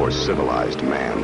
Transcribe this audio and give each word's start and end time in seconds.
for 0.00 0.10
civilized 0.10 0.82
man. 0.82 1.18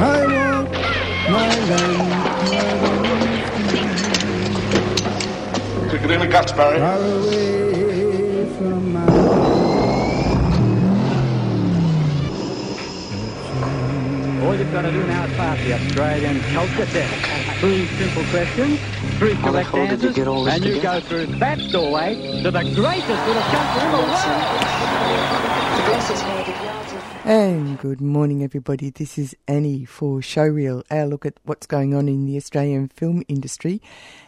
I 0.00 0.24
want 0.32 0.72
my 1.30 1.48
land 1.68 2.08
Took 5.90 6.02
it 6.02 6.10
in 6.10 6.20
the 6.20 6.26
guts, 6.26 6.52
Barry. 6.52 6.78
far 6.78 7.02
away 7.02 8.46
from 8.56 8.92
my 8.94 9.04
All 14.42 14.54
you've 14.56 14.72
got 14.72 14.82
to 14.82 14.90
do 14.90 15.06
now 15.06 15.24
is 15.26 15.32
pass 15.36 15.58
the 15.66 15.74
Australian 15.74 16.40
culture 16.54 16.86
test. 16.86 17.31
Three 17.62 17.86
simple 17.86 18.24
questions, 18.24 18.80
three 19.20 19.34
How 19.34 19.52
the 19.52 19.62
correct 19.62 19.68
hell 19.70 19.86
did 19.86 20.02
you 20.02 20.08
answers, 20.08 20.16
get 20.16 20.26
all 20.26 20.42
this 20.42 20.54
and 20.54 20.64
you 20.64 20.82
go 20.82 20.98
through 20.98 21.26
that 21.26 21.60
doorway 21.70 22.16
to 22.42 22.50
the 22.50 22.60
greatest 22.74 23.08
little 23.08 23.42
country 23.42 23.82
in 23.84 23.92
the 23.92 23.98
world. 23.98 24.42
And 27.24 27.78
good 27.78 28.00
morning, 28.00 28.42
everybody. 28.42 28.90
This 28.90 29.16
is 29.16 29.36
Annie 29.46 29.84
for 29.84 30.18
Showreel, 30.18 30.82
our 30.90 31.06
look 31.06 31.24
at 31.24 31.38
what's 31.44 31.68
going 31.68 31.94
on 31.94 32.08
in 32.08 32.26
the 32.26 32.36
Australian 32.36 32.88
film 32.88 33.22
industry. 33.28 33.80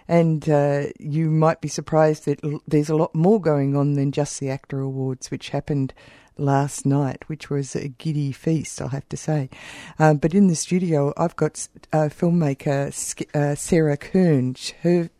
And 0.06 0.48
uh, 0.48 0.84
you 1.00 1.28
might 1.28 1.60
be 1.60 1.66
surprised 1.66 2.26
that 2.26 2.38
there's 2.68 2.88
a 2.88 2.94
lot 2.94 3.16
more 3.16 3.40
going 3.40 3.74
on 3.74 3.94
than 3.94 4.12
just 4.12 4.38
the 4.38 4.46
AACTA 4.46 4.80
Awards, 4.80 5.32
which 5.32 5.48
happened 5.48 5.92
last 6.36 6.84
night, 6.84 7.28
which 7.28 7.50
was 7.50 7.74
a 7.74 7.88
giddy 7.88 8.32
feast, 8.32 8.80
I'll 8.80 8.88
have 8.88 9.08
to 9.08 9.16
say. 9.16 9.50
Um, 9.98 10.18
but 10.18 10.34
in 10.34 10.48
the 10.48 10.54
studio, 10.54 11.12
I've 11.16 11.36
got 11.36 11.68
uh, 11.92 12.08
filmmaker 12.10 12.90
uh, 13.34 13.54
Sara 13.54 13.96
Kern. 13.96 14.56
Her, 14.82 15.10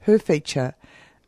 her 0.00 0.18
feature 0.18 0.74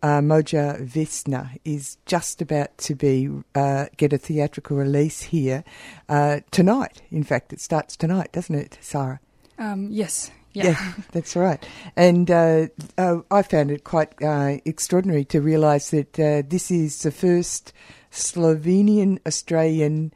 uh, 0.03 0.21
Moja 0.21 0.81
Vesna 0.87 1.59
is 1.65 1.99
just 2.07 2.43
about 2.43 2.77
to 2.79 2.95
be 2.95 3.29
uh, 3.55 3.87
get 3.97 4.13
a 4.13 4.19
theatrical 4.19 4.77
release 4.77 5.23
here 5.23 5.65
uh, 6.09 6.41
tonight. 6.51 7.03
In 7.11 7.25
fact, 7.25 7.53
it 7.53 7.61
starts 7.61 7.97
tonight, 7.97 8.33
doesn't 8.33 8.55
it, 8.55 8.79
Sara? 8.81 9.21
Um, 9.59 9.89
yes. 9.91 10.31
Yeah. 10.53 10.93
that's 11.13 11.37
right. 11.37 11.67
And 11.97 12.31
uh, 12.31 12.69
uh, 12.97 13.21
I 13.31 13.43
found 13.43 13.71
it 13.71 13.85
quite 13.85 14.15
uh, 14.23 14.59
extraordinary 14.65 15.25
to 15.27 15.41
realise 15.41 15.91
that 15.91 16.19
uh, 16.19 16.43
this 16.47 16.71
is 16.71 17.03
the 17.03 17.11
first 17.11 17.73
Slovenian 18.17 19.19
Australian 19.27 20.13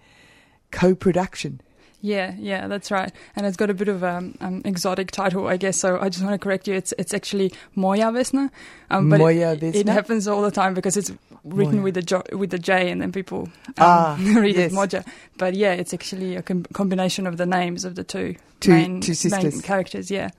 co-production. 0.71 1.61
Yeah, 2.03 2.35
yeah, 2.39 2.67
that's 2.67 2.91
right. 2.91 3.13
And 3.37 3.45
it's 3.45 3.59
got 3.59 3.69
a 3.69 3.75
bit 3.75 3.89
of 3.89 4.03
um, 4.03 4.35
um 4.41 4.63
exotic 4.65 5.11
title, 5.11 5.47
I 5.47 5.59
guess. 5.59 5.77
So 5.77 5.99
I 6.01 6.09
just 6.09 6.25
want 6.25 6.33
to 6.33 6.39
correct 6.43 6.67
you. 6.67 6.73
It's 6.75 6.95
it's 6.97 7.13
actually 7.13 7.53
Moja 7.77 8.11
Vesna. 8.11 8.49
Um, 8.89 9.11
but 9.11 9.21
Moja 9.21 9.63
it, 9.63 9.77
it 9.77 9.87
happens 9.89 10.27
all 10.27 10.41
the 10.41 10.51
time 10.51 10.73
because 10.73 10.97
it's 10.97 11.13
written 11.45 11.81
Moja. 11.81 11.83
with 11.83 11.95
the 11.95 12.03
jo- 12.03 12.23
with 12.33 12.51
the 12.51 12.59
J, 12.59 12.91
and 12.91 13.03
then 13.03 13.13
people 13.13 13.41
um, 13.69 13.75
Ah, 13.77 14.17
read 14.19 14.57
yes. 14.57 14.73
it 14.73 14.75
Moja. 14.75 15.07
But 15.37 15.55
yeah, 15.55 15.73
it's 15.75 15.93
actually 15.93 16.37
a 16.37 16.43
com- 16.43 16.65
combination 16.73 17.27
of 17.27 17.37
the 17.37 17.45
names 17.45 17.85
of 17.85 17.97
the 17.97 18.05
two 18.05 18.37
Two- 18.61 18.71
main, 18.71 19.01
two 19.03 19.13
sisters. 19.13 19.53
main 19.53 19.61
characters. 19.61 20.11
Yeah, 20.11 20.31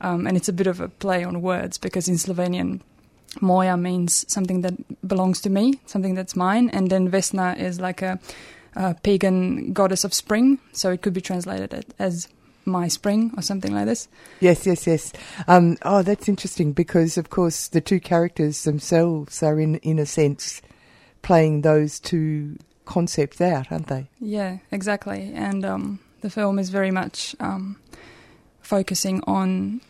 um, 0.00 0.28
and 0.28 0.36
it's 0.36 0.48
a 0.48 0.52
bit 0.52 0.68
of 0.68 0.78
a 0.80 0.88
play 0.88 1.24
on 1.24 1.42
words 1.42 1.76
because 1.76 2.06
in 2.06 2.14
Slovenian. 2.18 2.82
Moja 3.36 3.80
means 3.80 4.24
something 4.32 4.62
that 4.62 4.74
belongs 5.06 5.40
to 5.42 5.50
me, 5.50 5.80
something 5.86 6.14
that's 6.14 6.34
mine, 6.34 6.70
and 6.70 6.90
then 6.90 7.10
Vesna 7.10 7.58
is 7.58 7.80
like 7.80 8.02
a, 8.02 8.18
a 8.74 8.94
pagan 8.94 9.72
goddess 9.72 10.04
of 10.04 10.12
spring, 10.12 10.58
so 10.72 10.90
it 10.90 11.02
could 11.02 11.12
be 11.12 11.20
translated 11.20 11.94
as 11.98 12.28
my 12.64 12.88
spring 12.88 13.32
or 13.36 13.42
something 13.42 13.74
like 13.74 13.86
this. 13.86 14.08
Yes, 14.40 14.66
yes, 14.66 14.86
yes. 14.86 15.12
Um, 15.48 15.76
oh, 15.82 16.02
that's 16.02 16.28
interesting 16.28 16.72
because, 16.72 17.16
of 17.16 17.30
course, 17.30 17.68
the 17.68 17.80
two 17.80 18.00
characters 18.00 18.64
themselves 18.64 19.42
are, 19.42 19.58
in 19.60 19.76
in 19.76 19.98
a 19.98 20.06
sense, 20.06 20.60
playing 21.22 21.62
those 21.62 22.00
two 22.00 22.56
concepts 22.84 23.40
out, 23.40 23.70
aren't 23.70 23.86
they? 23.86 24.08
Yeah, 24.20 24.58
exactly. 24.70 25.32
And 25.34 25.64
um, 25.64 26.00
the 26.20 26.30
film 26.30 26.58
is 26.58 26.70
very 26.70 26.90
much 26.90 27.36
um, 27.40 27.76
focusing 28.60 29.22
on, 29.26 29.80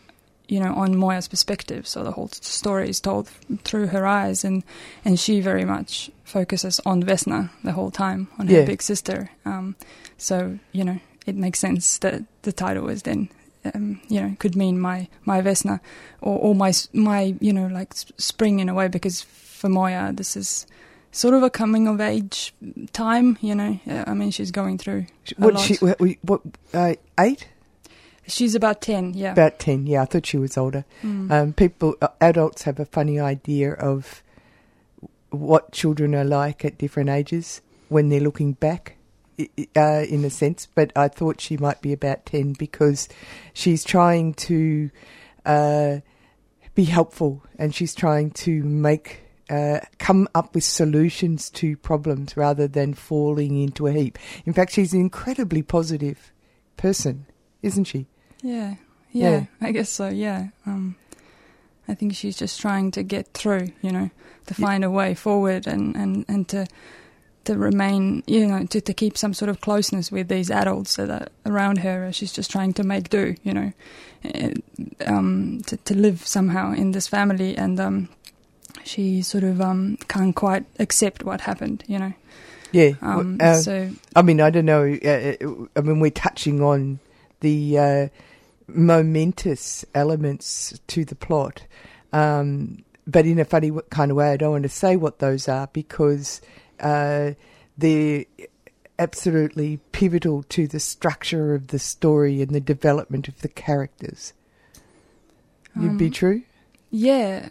you 0.51 0.59
know, 0.59 0.73
on 0.83 0.97
Moya's 0.97 1.27
perspective. 1.29 1.87
So 1.87 2.03
the 2.03 2.11
whole 2.11 2.27
story 2.41 2.89
is 2.89 2.99
told 2.99 3.29
through 3.63 3.87
her 3.87 4.05
eyes, 4.05 4.43
and 4.43 4.63
and 5.05 5.17
she 5.19 5.41
very 5.41 5.65
much 5.65 6.11
focuses 6.25 6.81
on 6.85 7.03
Vesna 7.03 7.49
the 7.63 7.71
whole 7.71 7.91
time, 7.91 8.27
on 8.37 8.47
her 8.47 8.57
Yeah. 8.59 8.65
big 8.65 8.81
sister. 8.81 9.29
Um, 9.45 9.75
so 10.17 10.59
you 10.73 10.83
know, 10.83 10.99
it 11.25 11.35
makes 11.35 11.59
sense 11.59 11.97
that 11.99 12.21
the 12.41 12.51
title 12.51 12.89
is 12.91 13.01
then. 13.03 13.29
Um, 13.73 13.99
you 14.09 14.19
know, 14.21 14.35
could 14.39 14.55
mean 14.55 14.79
my 14.79 15.07
my 15.25 15.41
Vesna, 15.41 15.79
or, 16.19 16.37
or 16.39 16.55
my 16.55 16.73
my 16.93 17.35
you 17.39 17.53
know 17.53 17.67
like 17.79 17.93
spring 18.17 18.59
in 18.59 18.69
a 18.69 18.73
way 18.73 18.87
because 18.89 19.21
for 19.61 19.69
Moya 19.69 20.11
this 20.13 20.35
is 20.35 20.65
sort 21.11 21.35
of 21.35 21.43
a 21.43 21.49
coming 21.49 21.87
of 21.87 22.01
age 22.01 22.53
time. 22.91 23.37
You 23.41 23.55
know, 23.55 23.79
I 24.07 24.13
mean 24.15 24.31
she's 24.31 24.51
going 24.51 24.79
through 24.79 25.05
What 25.37 25.59
she? 25.59 25.75
What? 25.75 25.99
what 26.23 26.41
uh, 26.73 26.95
eight? 27.19 27.47
She's 28.31 28.55
about 28.55 28.81
ten. 28.81 29.13
Yeah. 29.13 29.33
About 29.33 29.59
ten? 29.59 29.85
Yeah, 29.87 30.03
I 30.03 30.05
thought 30.05 30.25
she 30.25 30.37
was 30.37 30.57
older. 30.57 30.85
Mm. 31.03 31.31
Um, 31.31 31.53
people, 31.53 31.95
uh, 32.01 32.07
adults 32.19 32.63
have 32.63 32.79
a 32.79 32.85
funny 32.85 33.19
idea 33.19 33.73
of 33.73 34.23
what 35.31 35.71
children 35.71 36.15
are 36.15 36.23
like 36.25 36.63
at 36.63 36.77
different 36.77 37.09
ages 37.09 37.61
when 37.89 38.09
they're 38.09 38.19
looking 38.19 38.53
back, 38.53 38.97
uh, 39.75 40.05
in 40.07 40.23
a 40.23 40.29
sense. 40.29 40.67
But 40.73 40.91
I 40.95 41.07
thought 41.07 41.41
she 41.41 41.57
might 41.57 41.81
be 41.81 41.93
about 41.93 42.25
10 42.25 42.53
because 42.53 43.09
she's 43.53 43.83
trying 43.83 44.33
to 44.35 44.89
uh, 45.45 45.97
be 46.75 46.85
helpful 46.85 47.43
and 47.57 47.73
she's 47.75 47.93
trying 47.95 48.31
to 48.31 48.63
make. 48.63 49.21
Uh, 49.49 49.81
come 49.97 50.29
up 50.33 50.55
with 50.55 50.63
solutions 50.63 51.49
to 51.49 51.75
problems 51.75 52.37
rather 52.37 52.69
than 52.69 52.93
falling 52.93 53.61
into 53.61 53.85
a 53.85 53.91
heap. 53.91 54.17
In 54.45 54.53
fact, 54.53 54.71
she's 54.71 54.93
an 54.93 55.01
incredibly 55.01 55.61
positive 55.61 56.31
person, 56.77 57.25
isn't 57.61 57.83
she? 57.83 58.07
Yeah. 58.41 58.75
Yeah. 59.11 59.29
Yeah. 59.29 59.45
I 59.59 59.71
guess 59.71 59.89
so. 59.89 60.07
Yeah. 60.07 60.47
Um, 60.65 60.95
I 61.87 61.95
think 61.95 62.15
she's 62.15 62.37
just 62.37 62.61
trying 62.61 62.91
to 62.91 63.03
get 63.03 63.27
through. 63.33 63.69
You 63.81 63.91
know, 63.91 64.09
to 64.47 64.55
Yeah. 64.57 64.65
find 64.67 64.83
a 64.83 64.89
way 64.89 65.13
forward 65.15 65.67
and 65.67 65.95
and 65.95 66.25
and 66.27 66.47
to 66.49 66.65
to 67.45 67.57
remain. 67.57 68.23
You 68.27 68.47
know, 68.47 68.65
to 68.65 68.79
to 68.81 68.93
keep 68.93 69.17
some 69.17 69.33
sort 69.33 69.49
of 69.49 69.59
closeness 69.61 70.11
with 70.11 70.27
these 70.29 70.49
adults 70.51 70.95
that 70.95 71.09
are 71.09 71.27
around 71.45 71.79
her. 71.79 72.11
She's 72.13 72.31
just 72.31 72.49
trying 72.51 72.73
to 72.73 72.83
make 72.83 73.09
do. 73.09 73.35
You 73.43 73.53
know, 73.53 73.73
um, 75.05 75.61
to 75.67 75.77
to 75.77 75.95
live 75.95 76.25
somehow 76.25 76.73
in 76.73 76.91
this 76.91 77.07
family 77.07 77.57
and. 77.57 77.79
Um, 77.79 78.09
she 78.83 79.21
sort 79.21 79.43
of 79.43 79.61
um, 79.61 79.97
can't 80.07 80.35
quite 80.35 80.65
accept 80.79 81.23
what 81.23 81.41
happened, 81.41 81.83
you 81.87 81.99
know. 81.99 82.13
Yeah. 82.71 82.91
Um, 83.01 83.37
uh, 83.39 83.53
so 83.55 83.91
I 84.15 84.23
mean, 84.23 84.41
I 84.41 84.49
don't 84.49 84.65
know. 84.65 84.83
Uh, 84.83 85.35
I 85.75 85.81
mean, 85.81 85.99
we're 85.99 86.09
touching 86.09 86.61
on 86.63 86.99
the 87.41 87.77
uh, 87.77 88.07
momentous 88.73 89.85
elements 89.95 90.79
to 90.87 91.05
the 91.05 91.15
plot, 91.15 91.63
um, 92.13 92.83
but 93.07 93.25
in 93.25 93.39
a 93.39 93.45
funny 93.45 93.71
kind 93.89 94.11
of 94.11 94.17
way. 94.17 94.31
I 94.31 94.37
don't 94.37 94.51
want 94.51 94.63
to 94.63 94.69
say 94.69 94.95
what 94.95 95.19
those 95.19 95.47
are 95.47 95.67
because 95.73 96.41
uh, 96.79 97.31
they're 97.77 98.25
absolutely 98.99 99.79
pivotal 99.91 100.43
to 100.43 100.67
the 100.67 100.79
structure 100.79 101.55
of 101.55 101.67
the 101.67 101.79
story 101.79 102.41
and 102.41 102.51
the 102.51 102.61
development 102.61 103.27
of 103.27 103.41
the 103.41 103.47
characters. 103.49 104.33
You'd 105.79 105.97
be 105.97 106.05
Um, 106.05 106.11
true. 106.11 106.41
yeah, 106.91 107.49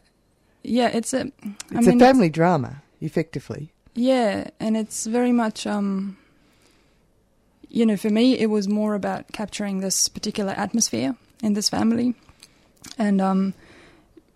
yeah, 0.62 0.88
it's 0.88 1.14
a. 1.14 1.20
I 1.20 1.78
It's 1.78 1.86
mean, 1.86 2.00
a 2.00 2.04
family 2.04 2.28
drama, 2.28 2.82
effectively. 3.00 3.72
Yeah, 3.94 4.50
and 4.60 4.76
it's 4.76 5.06
very 5.06 5.32
much 5.32 5.66
um 5.66 6.16
you 7.70 7.86
know, 7.86 7.96
for 7.96 8.10
me 8.10 8.38
it 8.38 8.46
was 8.46 8.68
more 8.68 8.94
about 8.94 9.32
capturing 9.32 9.80
this 9.80 10.08
particular 10.08 10.52
atmosphere 10.52 11.16
in 11.42 11.54
this 11.54 11.68
family 11.68 12.14
and 12.98 13.20
um 13.20 13.54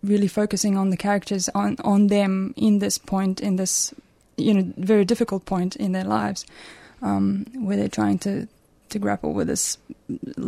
really 0.03 0.29
focusing 0.29 0.77
on 0.77 0.91
the 0.91 0.97
characters 0.97 1.49
on 1.55 1.77
on 1.85 2.07
them 2.09 2.55
in 2.57 2.79
this 2.79 2.99
point 2.99 3.41
in 3.41 3.57
this 3.57 3.93
you 4.37 4.53
know, 4.53 4.73
very 4.77 5.05
difficult 5.05 5.45
point 5.47 5.77
in 5.77 5.93
their 5.93 6.05
lives. 6.05 6.47
Um 7.03 7.47
where 7.55 7.77
they're 7.77 7.89
trying 7.89 8.19
to 8.21 8.47
to 8.91 8.99
grapple 8.99 9.33
with 9.33 9.49
this 9.49 9.79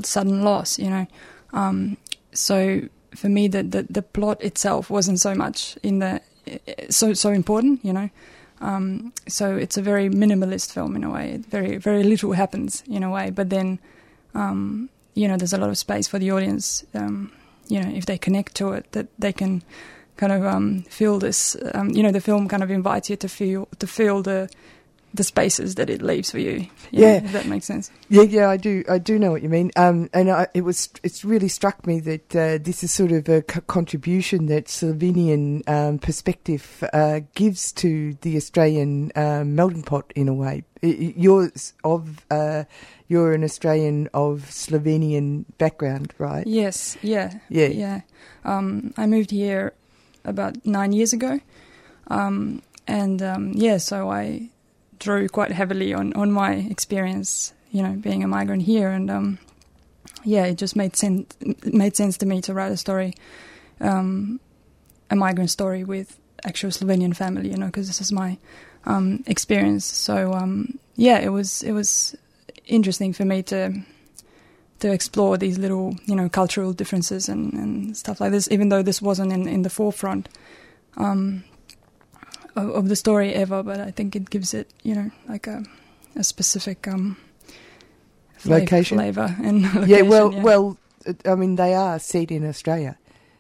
sudden 0.03 0.43
loss, 0.43 0.79
you 0.79 0.91
know. 0.91 1.07
Um 1.53 1.97
so 2.33 2.83
for 3.15 3.29
me 3.29 3.49
the, 3.49 3.63
the 3.63 3.83
the 3.91 4.03
plot 4.03 4.43
itself 4.43 4.91
wasn't 4.91 5.21
so 5.21 5.35
much 5.35 5.77
in 5.83 5.99
the 5.99 6.21
so 6.91 7.15
so 7.15 7.31
important, 7.31 7.85
you 7.85 7.93
know. 7.93 8.11
Um, 8.61 9.13
so 9.29 9.57
it's 9.57 9.77
a 9.77 9.83
very 9.83 10.09
minimalist 10.09 10.73
film 10.73 10.97
in 10.97 11.05
a 11.05 11.11
way. 11.11 11.39
Very 11.49 11.77
very 11.77 12.03
little 12.03 12.33
happens 12.33 12.83
in 12.87 13.03
a 13.03 13.11
way, 13.11 13.31
but 13.31 13.51
then 13.51 13.79
um, 14.35 14.89
you 15.15 15.29
know 15.29 15.37
there's 15.37 15.53
a 15.53 15.59
lot 15.59 15.71
of 15.71 15.79
space 15.79 16.09
for 16.09 16.19
the 16.19 16.31
audience. 16.31 16.85
Um, 16.95 17.33
you 17.69 17.81
know 17.81 17.91
if 17.91 18.07
they 18.07 18.19
connect 18.19 18.55
to 18.57 18.73
it, 18.73 18.91
that 18.93 19.09
they 19.19 19.33
can 19.33 19.63
kind 20.17 20.33
of 20.33 20.45
um, 20.45 20.83
feel 20.89 21.19
this. 21.19 21.57
Um, 21.75 21.91
you 21.91 22.03
know 22.03 22.13
the 22.13 22.21
film 22.21 22.49
kind 22.49 22.63
of 22.63 22.71
invites 22.71 23.11
you 23.11 23.17
to 23.17 23.29
feel 23.29 23.69
to 23.79 23.87
feel 23.87 24.23
the 24.23 24.49
the 25.17 25.25
spaces 25.25 25.75
that 25.77 25.91
it 25.91 26.03
leaves 26.03 26.31
for 26.31 26.39
you. 26.39 26.53
you 26.53 26.69
Yeah. 26.91 27.19
know, 27.21 27.25
if 27.27 27.33
that 27.33 27.47
makes 27.47 27.67
sense. 27.67 27.91
Yeah, 28.09 28.23
yeah, 28.23 28.49
I 28.49 28.57
do. 28.57 28.85
I 28.89 28.99
do 28.99 29.19
know 29.19 29.31
what 29.33 29.43
you 29.43 29.49
mean. 29.49 29.71
Um, 29.77 30.09
and 30.15 30.31
I, 30.31 30.47
it 30.55 30.63
was, 30.63 30.91
it's 31.03 31.25
really 31.25 31.49
struck 31.49 31.87
me 31.87 32.01
that 32.01 32.37
uh, 32.37 32.59
this 32.63 32.85
is 32.85 32.93
sort 32.93 33.13
of 33.13 33.29
a 33.29 33.43
co- 33.43 33.61
contribution 33.63 34.47
that 34.47 34.67
Slovenian 34.67 35.69
um, 35.69 35.99
perspective 35.99 36.85
uh, 36.93 37.21
gives 37.35 37.73
to 37.73 38.15
the 38.23 38.37
Australian 38.37 39.11
um, 39.17 39.55
melting 39.55 39.83
pot 39.83 40.13
in 40.15 40.29
a 40.29 40.35
way. 40.35 40.65
You're 40.83 41.51
of, 41.83 42.25
uh, 42.31 42.65
you're 43.09 43.33
an 43.33 43.43
Australian 43.43 44.09
of 44.15 44.43
Slovenian 44.51 45.45
background, 45.59 46.13
right? 46.19 46.47
Yes, 46.47 46.97
yeah, 47.03 47.39
Yeah. 47.49 47.69
yeah. 47.69 48.01
Um, 48.45 48.95
I 48.97 49.07
moved 49.07 49.31
here 49.33 49.73
about 50.25 50.65
nine 50.65 50.93
years 50.93 51.13
ago, 51.13 51.41
um, 52.09 52.63
and 52.87 53.21
um, 53.23 53.53
yeah, 53.55 53.79
so 53.79 54.11
I 54.11 54.51
drew 55.07 55.29
quite 55.29 55.53
heavily 55.53 55.95
on 55.95 56.13
on 56.15 56.31
my 56.33 56.53
experience, 56.71 57.53
you 57.71 57.83
know, 57.83 57.95
being 58.07 58.25
a 58.25 58.29
migrant 58.29 58.63
here, 58.63 58.91
and 58.91 59.11
um, 59.11 59.39
yeah, 60.25 60.45
it 60.51 60.59
just 60.59 60.77
made 60.77 60.97
sense. 60.97 61.37
Made 61.65 61.97
sense 61.97 62.19
to 62.19 62.27
me 62.27 62.41
to 62.43 62.53
write 62.53 62.73
a 62.73 62.77
story, 62.77 63.15
um, 63.81 64.41
a 65.11 65.17
migrant 65.17 65.51
story 65.51 65.85
with 65.85 66.19
actual 66.45 66.71
Slovenian 66.71 67.15
family, 67.15 67.51
you 67.51 67.57
know, 67.57 67.67
because 67.67 67.87
this 67.87 68.01
is 68.01 68.13
my 68.13 68.39
um, 68.85 69.23
experience. 69.27 69.85
So 69.85 70.33
um, 70.33 70.79
yeah, 70.97 71.19
it 71.19 71.31
was 71.31 71.63
it 71.63 71.73
was 71.73 72.17
interesting 72.67 73.15
for 73.15 73.25
me 73.25 73.43
to 73.45 73.59
to 74.81 74.93
explore 74.93 75.39
these 75.39 75.59
little, 75.59 75.95
you 76.05 76.17
know, 76.17 76.29
cultural 76.29 76.73
differences 76.73 77.29
and, 77.29 77.53
and 77.55 77.97
stuff 77.97 78.21
like 78.21 78.33
this, 78.33 78.51
even 78.51 78.69
though 78.69 78.83
this 78.83 79.01
wasn't 79.01 79.33
in, 79.33 79.49
in 79.49 79.63
the 79.63 79.71
forefront 79.71 80.29
um, 80.97 81.45
of, 82.57 82.71
of 82.71 82.89
the 82.89 82.97
story 82.97 83.33
ever. 83.35 83.63
But 83.63 83.81
I 83.81 83.91
think 83.91 84.17
it 84.17 84.31
gives 84.31 84.55
it, 84.55 84.69
you 84.83 84.95
know, 84.95 85.11
like 85.29 85.47
a, 85.47 85.63
a 86.17 86.25
specific 86.25 86.89
um, 86.89 87.17
flav- 88.39 88.61
Location? 88.61 88.99
flavor 88.99 89.37
and 89.43 89.63
location, 89.75 89.89
yeah, 89.89 90.03
well, 90.03 90.33
yeah. 90.33 90.43
well, 90.43 90.79
I 91.25 91.35
mean, 91.35 91.57
they 91.57 91.75
are 91.75 91.99
set 91.99 92.31
in 92.31 92.47
Australia. 92.47 92.99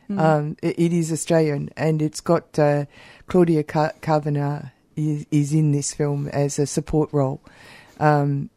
Mm. 0.08 0.20
Um, 0.20 0.56
it, 0.62 0.78
it 0.78 0.92
is 0.92 1.10
Australian, 1.10 1.70
and 1.76 2.00
it's 2.00 2.20
got 2.20 2.56
uh, 2.58 2.84
Claudia 3.26 3.64
Car- 3.64 3.94
Carvanar 4.02 4.70
is, 4.94 5.26
is 5.30 5.52
in 5.52 5.72
this 5.72 5.92
film 5.94 6.28
as 6.28 6.58
a 6.58 6.66
support 6.66 7.12
role, 7.12 7.40
um, 7.98 8.50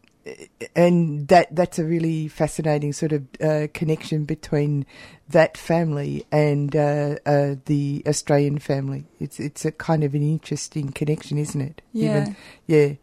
and 0.75 1.27
that 1.27 1.55
that's 1.55 1.79
a 1.79 1.83
really 1.85 2.27
fascinating 2.27 2.93
sort 2.93 3.11
of 3.11 3.27
uh, 3.41 3.67
connection 3.73 4.25
between 4.25 4.85
that 5.29 5.57
family 5.57 6.25
and 6.31 6.75
uh, 6.75 7.15
uh, 7.25 7.55
the 7.65 8.03
Australian 8.07 8.59
family. 8.59 9.05
It's 9.19 9.39
it's 9.39 9.65
a 9.65 9.71
kind 9.71 10.03
of 10.03 10.13
an 10.13 10.23
interesting 10.23 10.91
connection, 10.91 11.37
isn't 11.37 11.61
it? 11.61 11.81
yeah. 11.93 12.05
Even, 12.09 12.35
yeah. 12.67 12.93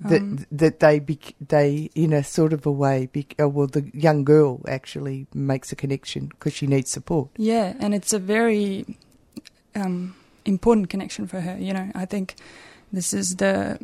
That 0.00 0.22
Um, 0.22 0.46
that 0.50 0.80
they 0.80 0.98
bec- 0.98 1.34
they 1.48 1.88
in 1.94 2.12
a 2.12 2.24
sort 2.24 2.52
of 2.52 2.66
a 2.66 2.72
way, 2.72 3.06
bec- 3.12 3.36
uh, 3.40 3.48
well, 3.48 3.68
the 3.68 3.90
young 3.94 4.24
girl 4.24 4.60
actually 4.66 5.26
makes 5.32 5.72
a 5.72 5.76
connection 5.76 6.26
because 6.26 6.52
she 6.52 6.66
needs 6.66 6.90
support. 6.90 7.30
Yeah, 7.38 7.74
and 7.78 7.94
it's 7.94 8.12
a 8.12 8.18
very 8.18 8.98
um, 9.76 10.14
important 10.44 10.90
connection 10.90 11.26
for 11.28 11.40
her. 11.40 11.56
You 11.58 11.72
know, 11.72 11.90
I 11.94 12.06
think 12.06 12.34
this 12.92 13.14
is 13.14 13.36
the 13.36 13.78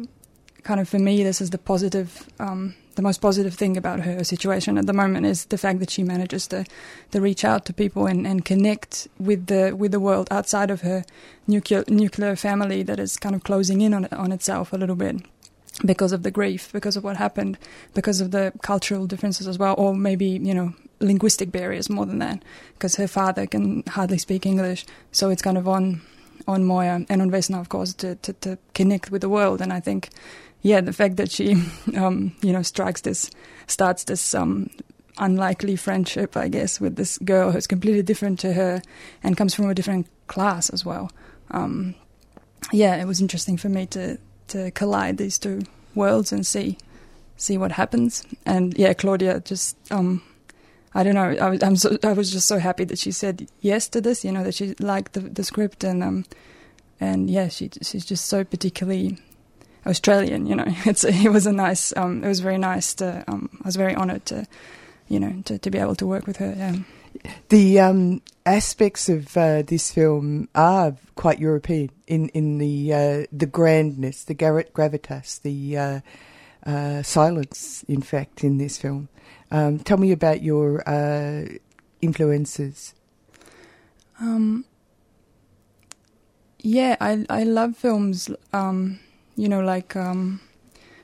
kind 0.63 0.81
of 0.81 0.89
for 0.89 0.99
me, 0.99 1.23
this 1.23 1.41
is 1.41 1.51
the 1.51 1.59
positive, 1.59 2.29
um, 2.39 2.75
the 2.97 3.03
most 3.03 3.21
positive 3.21 3.55
thing 3.55 3.77
about 3.77 4.01
her 4.01 4.25
situation 4.25 4.79
at 4.79 4.87
the 4.87 4.93
moment 4.93 5.27
is 5.27 5.47
the 5.47 5.59
fact 5.59 5.81
that 5.81 5.91
she 5.91 6.03
manages 6.03 6.47
to 6.49 6.65
to 7.13 7.21
reach 7.21 7.45
out 7.45 7.65
to 7.65 7.73
people 7.73 8.07
and, 8.07 8.27
and 8.27 8.45
connect 8.45 9.09
with 9.19 9.47
the 9.47 9.73
with 9.73 9.93
the 9.93 10.01
world 10.01 10.29
outside 10.31 10.71
of 10.71 10.83
her 10.83 11.05
nuclear 11.47 11.85
nuclear 11.89 12.37
family 12.37 12.83
that 12.83 12.99
is 12.99 13.17
kind 13.17 13.35
of 13.35 13.43
closing 13.43 13.81
in 13.81 13.95
on 13.95 14.07
on 14.07 14.33
itself 14.33 14.73
a 14.73 14.77
little 14.77 14.97
bit 14.97 15.17
because 15.85 16.13
of 16.13 16.23
the 16.23 16.31
grief, 16.31 16.71
because 16.73 16.97
of 16.97 17.05
what 17.05 17.17
happened, 17.17 17.59
because 17.95 18.21
of 18.21 18.31
the 18.31 18.53
cultural 18.63 19.07
differences 19.07 19.47
as 19.49 19.59
well, 19.59 19.75
or 19.79 19.95
maybe 19.95 20.27
you 20.27 20.55
know 20.55 20.75
linguistic 21.01 21.51
barriers 21.51 21.89
more 21.89 22.07
than 22.07 22.19
that, 22.19 22.43
because 22.75 22.97
her 22.97 23.09
father 23.09 23.47
can 23.47 23.83
hardly 23.89 24.19
speak 24.19 24.47
English, 24.47 24.85
so 25.13 25.31
it's 25.31 25.43
kind 25.43 25.59
of 25.59 25.67
on 25.69 26.03
on 26.49 26.65
Moya 26.65 27.05
and 27.09 27.23
on 27.23 27.31
Vesna, 27.31 27.61
of 27.61 27.69
course, 27.69 27.95
to, 27.95 28.17
to 28.17 28.33
to 28.35 28.59
connect 28.75 29.11
with 29.11 29.21
the 29.21 29.29
world, 29.29 29.61
and 29.61 29.73
I 29.73 29.81
think. 29.81 30.11
Yeah, 30.63 30.81
the 30.81 30.93
fact 30.93 31.17
that 31.17 31.31
she, 31.31 31.63
um, 31.97 32.33
you 32.43 32.53
know, 32.53 32.63
strikes 32.63 33.01
this, 33.03 33.31
starts 33.67 34.05
this 34.05 34.35
um, 34.35 34.71
unlikely 35.19 35.77
friendship, 35.77 36.37
I 36.37 36.49
guess, 36.49 36.81
with 36.81 36.97
this 36.97 37.19
girl 37.19 37.53
who's 37.53 37.67
completely 37.67 38.03
different 38.03 38.39
to 38.41 38.53
her 38.53 38.83
and 39.23 39.37
comes 39.37 39.55
from 39.55 39.69
a 39.69 39.75
different 39.75 40.07
class 40.27 40.71
as 40.71 40.85
well. 40.85 41.11
Um, 41.51 41.95
yeah, 42.73 42.97
it 42.97 43.07
was 43.07 43.21
interesting 43.21 43.57
for 43.57 43.69
me 43.69 43.87
to 43.87 44.19
to 44.49 44.71
collide 44.73 45.17
these 45.17 45.39
two 45.39 45.63
worlds 45.95 46.33
and 46.33 46.47
see 46.47 46.77
see 47.37 47.57
what 47.57 47.73
happens. 47.73 48.25
And 48.45 48.77
yeah, 48.77 48.93
Claudia 48.93 49.41
just 49.41 49.77
um, 49.91 50.23
I 50.95 51.03
don't 51.03 51.15
know. 51.15 51.37
I 51.41 51.51
was 51.51 51.63
I'm 51.63 51.77
so, 51.77 51.97
I 52.03 52.13
was 52.13 52.31
just 52.31 52.47
so 52.47 52.59
happy 52.59 52.85
that 52.85 52.99
she 52.99 53.13
said 53.13 53.49
yes 53.61 53.89
to 53.89 54.01
this. 54.01 54.25
You 54.25 54.33
know 54.33 54.45
that 54.45 54.55
she 54.55 54.75
liked 54.79 55.13
the 55.15 55.21
the 55.21 55.45
script 55.45 55.85
and 55.85 56.03
um 56.03 56.25
and 57.01 57.31
yeah, 57.31 57.49
she 57.49 57.71
she's 57.83 58.05
just 58.05 58.27
so 58.27 58.45
particularly 58.45 59.19
Australian. 59.87 60.47
You 60.47 60.57
know, 60.57 60.67
it's 60.87 61.05
it 61.05 61.31
was 61.31 61.47
a 61.47 61.53
nice 61.53 61.97
um 61.97 62.25
it 62.25 62.29
was 62.29 62.41
very 62.41 62.59
nice 62.59 62.95
to 62.95 63.25
um 63.29 63.49
I 63.63 63.69
was 63.69 63.77
very 63.77 63.95
honoured 63.95 64.27
to 64.27 64.47
you 65.09 65.21
know 65.21 65.43
to 65.45 65.59
to 65.59 65.71
be 65.71 65.79
able 65.79 65.97
to 65.97 66.07
work 66.07 66.27
with 66.27 66.39
her. 66.39 66.55
Yeah. 66.57 66.77
The 67.49 67.81
um, 67.81 68.23
aspects 68.47 69.09
of 69.09 69.37
uh, 69.37 69.63
this 69.63 69.93
film 69.93 70.49
are 70.55 70.97
quite 71.17 71.39
European 71.39 71.91
in 72.07 72.29
in 72.31 72.59
the 72.59 72.95
uh, 72.95 73.27
the 73.33 73.47
grandness, 73.47 74.25
the 74.25 74.35
gar- 74.35 74.65
gravitas, 74.73 75.43
the 75.43 75.77
uh, 75.77 76.01
uh, 76.65 77.03
silence. 77.03 77.85
In 77.89 78.01
fact, 78.01 78.45
in 78.45 78.59
this 78.59 78.79
film, 78.79 79.09
um, 79.51 79.79
tell 79.81 79.99
me 79.99 80.13
about 80.13 80.43
your 80.43 80.89
uh, 80.89 81.47
influences. 82.01 82.95
Um, 84.21 84.65
yeah, 86.61 86.97
I 87.01 87.27
I 87.29 87.43
love 87.45 87.77
films. 87.77 88.31
Um, 88.53 89.01
you 89.41 89.49
know, 89.49 89.61
like 89.61 89.97
um, 89.97 90.41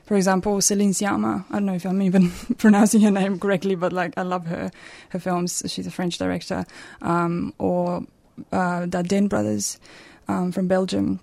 for 0.05 0.15
example, 0.15 0.61
Celine 0.61 0.93
Sciamma. 0.93 1.43
I 1.49 1.53
don't 1.53 1.65
know 1.65 1.73
if 1.75 1.85
I'm 1.85 2.01
even 2.01 2.31
pronouncing 2.57 3.01
her 3.01 3.11
name 3.11 3.39
correctly, 3.39 3.75
but 3.75 3.91
like 3.93 4.13
I 4.17 4.21
love 4.23 4.45
her 4.47 4.71
her 5.09 5.19
films. 5.19 5.63
She's 5.67 5.87
a 5.87 5.91
French 5.91 6.17
director. 6.17 6.65
Um, 7.01 7.53
or 7.57 8.03
uh, 8.51 8.85
the 8.85 8.87
Dardenne 9.03 9.27
brothers 9.29 9.79
um, 10.27 10.51
from 10.51 10.67
Belgium. 10.67 11.19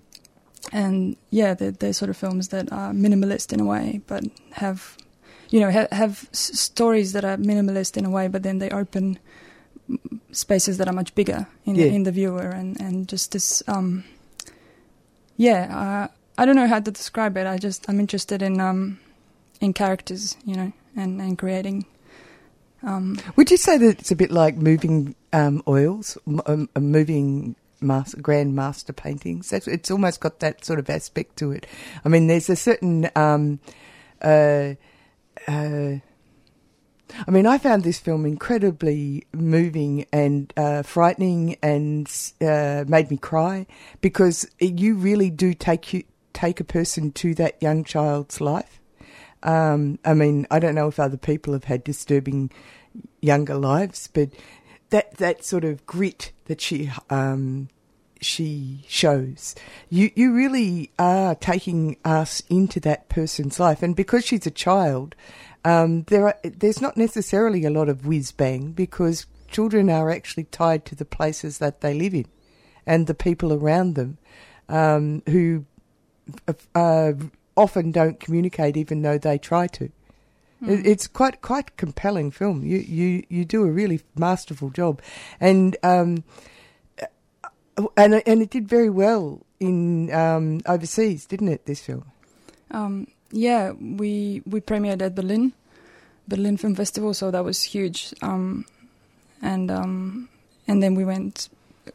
And 0.73 1.15
yeah, 1.29 1.53
they're, 1.53 1.71
they're 1.71 1.93
sort 1.93 2.09
of 2.09 2.17
films 2.17 2.47
that 2.49 2.71
are 2.71 2.91
minimalist 2.93 3.53
in 3.53 3.59
a 3.59 3.65
way, 3.65 4.01
but 4.07 4.23
have, 4.53 4.97
you 5.51 5.59
know, 5.61 5.71
ha- 5.71 5.87
have 5.91 6.27
s- 6.33 6.59
stories 6.59 7.13
that 7.13 7.23
are 7.23 7.37
minimalist 7.37 7.97
in 7.97 8.05
a 8.05 8.09
way, 8.09 8.27
but 8.27 8.41
then 8.43 8.57
they 8.59 8.69
open 8.71 9.19
spaces 10.31 10.77
that 10.77 10.87
are 10.87 10.93
much 10.93 11.13
bigger 11.15 11.45
in 11.65 11.75
Yeah. 11.75 11.85
the, 11.85 11.95
in 11.95 12.03
the 12.03 12.11
viewer, 12.11 12.49
and 12.49 12.81
and 12.81 13.07
just 13.11 13.31
this, 13.31 13.61
um, 13.67 14.03
yeah, 15.37 15.61
uh, 15.69 16.07
I 16.37 16.45
don't 16.45 16.55
know 16.55 16.67
how 16.67 16.79
to 16.79 16.91
describe 16.91 17.37
it. 17.37 17.47
I 17.47 17.57
just 17.57 17.89
I'm 17.89 17.99
interested 17.99 18.41
in 18.41 18.59
um, 18.59 18.99
in 19.61 19.73
characters, 19.73 20.37
you 20.45 20.55
know, 20.55 20.73
and 20.95 21.21
and 21.21 21.37
creating. 21.37 21.85
Um, 22.83 23.17
Would 23.35 23.49
you 23.49 23.57
say 23.57 23.77
that 23.77 23.99
it's 23.99 24.11
a 24.11 24.15
bit 24.15 24.31
like 24.31 24.57
moving 24.57 25.15
um, 25.33 25.63
oils, 25.67 26.17
um, 26.45 26.69
moving 26.77 27.55
mas- 27.81 28.13
grand 28.15 28.55
master 28.55 28.93
paintings? 28.93 29.49
That's, 29.49 29.67
it's 29.67 29.89
almost 29.89 30.19
got 30.19 30.39
that 30.41 30.63
sort 30.63 30.77
of 30.77 30.89
aspect 30.89 31.37
to 31.37 31.51
it. 31.51 31.65
I 32.03 32.09
mean, 32.09 32.27
there's 32.27 32.49
a 32.49 32.55
certain. 32.55 33.09
Um, 33.15 33.59
uh, 34.21 34.75
uh, 35.47 35.95
I 37.27 37.31
mean, 37.31 37.45
I 37.45 37.59
found 37.59 37.83
this 37.83 37.99
film 37.99 38.25
incredibly 38.25 39.25
moving 39.31 40.05
and 40.11 40.51
uh, 40.57 40.83
frightening, 40.83 41.55
and 41.63 42.11
uh, 42.41 42.83
made 42.87 43.09
me 43.09 43.17
cry 43.17 43.67
because 44.01 44.47
you 44.59 44.95
really 44.95 45.29
do 45.29 45.53
take 45.53 45.93
you 45.93 46.03
take 46.35 46.59
a 46.59 46.65
person 46.65 47.11
to 47.13 47.33
that 47.35 47.61
young 47.61 47.83
child's 47.83 48.39
life. 48.39 48.79
Um, 49.41 49.99
I 50.05 50.13
mean, 50.13 50.45
I 50.51 50.59
don't 50.59 50.75
know 50.75 50.87
if 50.87 50.99
other 50.99 51.17
people 51.17 51.53
have 51.53 51.65
had 51.65 51.83
disturbing 51.83 52.51
younger 53.21 53.55
lives, 53.55 54.09
but 54.13 54.29
that 54.89 55.17
that 55.17 55.43
sort 55.43 55.63
of 55.63 55.85
grit 55.85 56.31
that 56.45 56.61
she 56.61 56.91
um, 57.09 57.69
she 58.21 58.83
shows, 58.87 59.55
you 59.89 60.11
you 60.15 60.33
really 60.33 60.91
are 60.97 61.35
taking 61.35 61.97
us 62.03 62.41
into 62.49 62.79
that 62.81 63.09
person's 63.09 63.59
life, 63.59 63.83
and 63.83 63.95
because 63.95 64.25
she's 64.25 64.47
a 64.47 64.51
child, 64.51 65.15
um, 65.63 66.03
there 66.03 66.27
are 66.27 66.37
there's 66.43 66.81
not 66.81 66.97
necessarily 66.97 67.65
a 67.65 67.69
lot 67.69 67.89
of 67.89 68.05
whiz 68.05 68.31
bang 68.31 68.71
because 68.71 69.25
children 69.47 69.89
are 69.89 70.09
actually 70.09 70.45
tied 70.45 70.85
to 70.85 70.95
the 70.95 71.05
places 71.05 71.59
that 71.59 71.81
they 71.81 71.93
live 71.93 72.13
in, 72.13 72.25
and 72.85 73.05
the 73.07 73.13
people 73.13 73.53
around 73.53 73.95
them, 73.95 74.17
um, 74.69 75.21
who 75.27 75.65
uh, 76.73 77.13
often 77.55 77.91
don't 77.91 78.19
communicate, 78.19 78.77
even 78.77 79.01
though 79.01 79.17
they 79.17 79.37
try 79.37 79.67
to. 79.67 79.91
It, 80.67 80.85
it's 80.85 81.07
quite 81.07 81.41
quite 81.41 81.77
compelling 81.77 82.31
film. 82.31 82.63
You 82.63 82.77
you 82.77 83.23
you 83.29 83.45
do 83.45 83.63
a 83.63 83.71
really 83.71 84.01
masterful 84.15 84.69
job, 84.69 85.01
and 85.39 85.77
um, 85.83 86.23
and 87.97 88.21
and 88.25 88.41
it 88.41 88.49
did 88.49 88.67
very 88.67 88.89
well 88.89 89.45
in 89.59 90.11
um, 90.13 90.61
overseas, 90.65 91.25
didn't 91.25 91.49
it? 91.49 91.65
This 91.65 91.81
film. 91.81 92.05
Um, 92.71 93.07
yeah, 93.31 93.71
we 93.71 94.41
we 94.45 94.61
premiered 94.61 95.01
at 95.01 95.15
Berlin, 95.15 95.53
Berlin 96.27 96.57
Film 96.57 96.75
Festival, 96.75 97.13
so 97.13 97.31
that 97.31 97.43
was 97.43 97.61
huge. 97.61 98.13
Um, 98.21 98.65
and 99.41 99.69
um, 99.69 100.29
and 100.67 100.81
then 100.81 100.95
we 100.95 101.05
went 101.05 101.49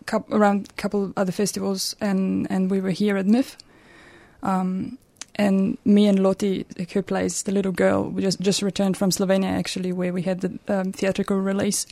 coup 0.07 0.25
around 0.31 0.69
a 0.71 0.73
couple 0.81 1.05
of 1.05 1.13
other 1.17 1.33
festivals, 1.33 1.97
and 2.01 2.47
and 2.51 2.71
we 2.71 2.81
were 2.81 2.91
here 2.91 3.17
at 3.17 3.27
MIFF. 3.27 3.57
Um, 4.43 4.99
and 5.37 5.79
me 5.85 6.07
and 6.07 6.19
Lottie, 6.23 6.67
who 6.93 7.03
plays 7.03 7.43
the 7.45 7.53
little 7.53 7.73
girl, 7.73 8.05
we 8.11 8.23
just 8.23 8.41
just 8.41 8.63
returned 8.63 8.97
from 8.97 9.11
Slovenia 9.11 9.51
actually, 9.59 9.93
where 9.93 10.13
we 10.13 10.23
had 10.23 10.41
the 10.41 10.59
um, 10.69 10.93
theatrical 10.93 11.39
release. 11.39 11.87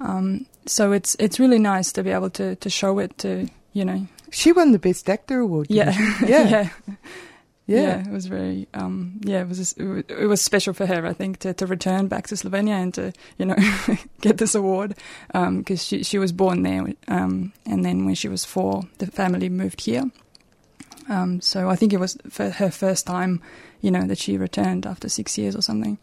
Um, 0.00 0.46
so 0.66 0.92
it's 0.92 1.16
it's 1.18 1.38
really 1.40 1.58
nice 1.58 1.92
to 1.92 2.02
be 2.02 2.10
able 2.10 2.30
to 2.30 2.54
to 2.56 2.70
show 2.70 2.98
it 2.98 3.16
to 3.18 3.48
you 3.72 3.84
know. 3.84 4.06
She 4.30 4.52
won 4.52 4.72
the 4.72 4.78
Best 4.78 5.08
Actor 5.08 5.40
award. 5.40 5.66
Yeah, 5.70 5.92
yeah, 6.26 6.48
yeah, 6.48 6.68
yeah, 7.66 7.80
yeah. 7.80 8.00
It 8.00 8.10
was 8.12 8.26
very 8.26 8.66
um, 8.74 9.20
yeah. 9.24 9.40
It 9.42 9.48
was 9.48 9.72
it 9.72 9.84
was- 9.84 10.04
it 10.08 10.26
was 10.26 10.40
special 10.40 10.72
for 10.74 10.86
her, 10.86 11.06
I 11.06 11.12
think, 11.12 11.38
to, 11.40 11.52
to 11.54 11.66
return 11.66 12.08
back 12.08 12.26
to 12.28 12.34
Slovenia 12.36 12.80
and 12.82 12.94
to 12.94 13.12
you 13.38 13.46
know 13.46 13.56
get 14.20 14.38
this 14.38 14.54
award 14.54 14.94
because 15.32 15.84
she 15.84 16.02
she 16.02 16.18
was 16.18 16.32
born 16.32 16.62
there, 16.62 16.86
um, 17.08 17.52
and 17.66 17.84
then 17.84 18.04
when 18.06 18.14
she 18.14 18.28
was 18.28 18.44
four, 18.44 18.82
the 18.98 19.06
family 19.06 19.48
moved 19.48 19.80
here. 19.82 20.04
Um, 21.08 21.40
so 21.40 21.68
I 21.70 21.76
think 21.76 21.92
it 21.92 22.00
was 22.00 22.18
her 22.36 22.70
first 22.70 23.06
time, 23.06 23.40
you 23.80 23.90
know, 23.90 24.06
that 24.06 24.18
she 24.18 24.36
returned 24.36 24.86
after 24.86 25.08
six 25.08 25.38
years 25.38 25.54
or 25.54 25.62
something. 25.62 25.98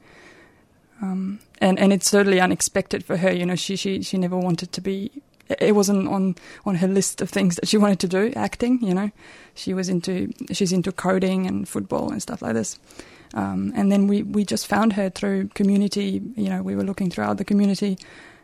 Um, 1.01 1.39
and 1.59 1.77
and 1.79 1.91
it's 1.91 2.09
totally 2.09 2.39
unexpected 2.39 3.03
for 3.03 3.17
her. 3.17 3.31
You 3.31 3.45
know, 3.45 3.55
she 3.55 3.75
she 3.75 4.01
she 4.01 4.17
never 4.17 4.37
wanted 4.37 4.71
to 4.71 4.81
be. 4.81 5.11
It 5.59 5.75
wasn't 5.75 6.07
on 6.07 6.35
on 6.65 6.75
her 6.75 6.87
list 6.87 7.21
of 7.21 7.29
things 7.29 7.55
that 7.57 7.67
she 7.67 7.77
wanted 7.83 7.99
to 7.99 8.07
do. 8.07 8.31
Acting, 8.35 8.81
you 8.81 8.93
know, 8.93 9.11
she 9.53 9.73
was 9.73 9.89
into 9.89 10.31
she's 10.51 10.71
into 10.71 10.91
coding 10.91 11.45
and 11.45 11.67
football 11.67 12.11
and 12.11 12.21
stuff 12.21 12.41
like 12.41 12.53
this. 12.53 12.79
Um, 13.33 13.73
and 13.75 13.91
then 13.91 14.07
we 14.07 14.23
we 14.23 14.45
just 14.45 14.67
found 14.67 14.93
her 14.93 15.09
through 15.09 15.49
community. 15.49 16.21
You 16.35 16.49
know, 16.49 16.61
we 16.61 16.75
were 16.75 16.83
looking 16.83 17.09
throughout 17.09 17.37
the 17.37 17.45
community, 17.45 17.97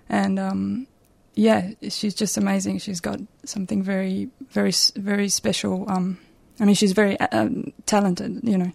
and 0.10 0.38
um, 0.38 0.88
yeah, 1.36 1.72
she's 1.88 2.16
just 2.16 2.36
amazing. 2.38 2.80
She's 2.80 3.00
got 3.00 3.20
something 3.46 3.84
very 3.84 4.30
very 4.50 4.74
very 4.96 5.30
special. 5.30 5.86
Um, 5.90 6.18
I 6.60 6.66
mean, 6.66 6.76
she's 6.76 6.92
very 6.92 7.20
uh, 7.20 7.28
um, 7.32 7.72
talented, 7.86 8.42
you 8.44 8.58
know. 8.58 8.72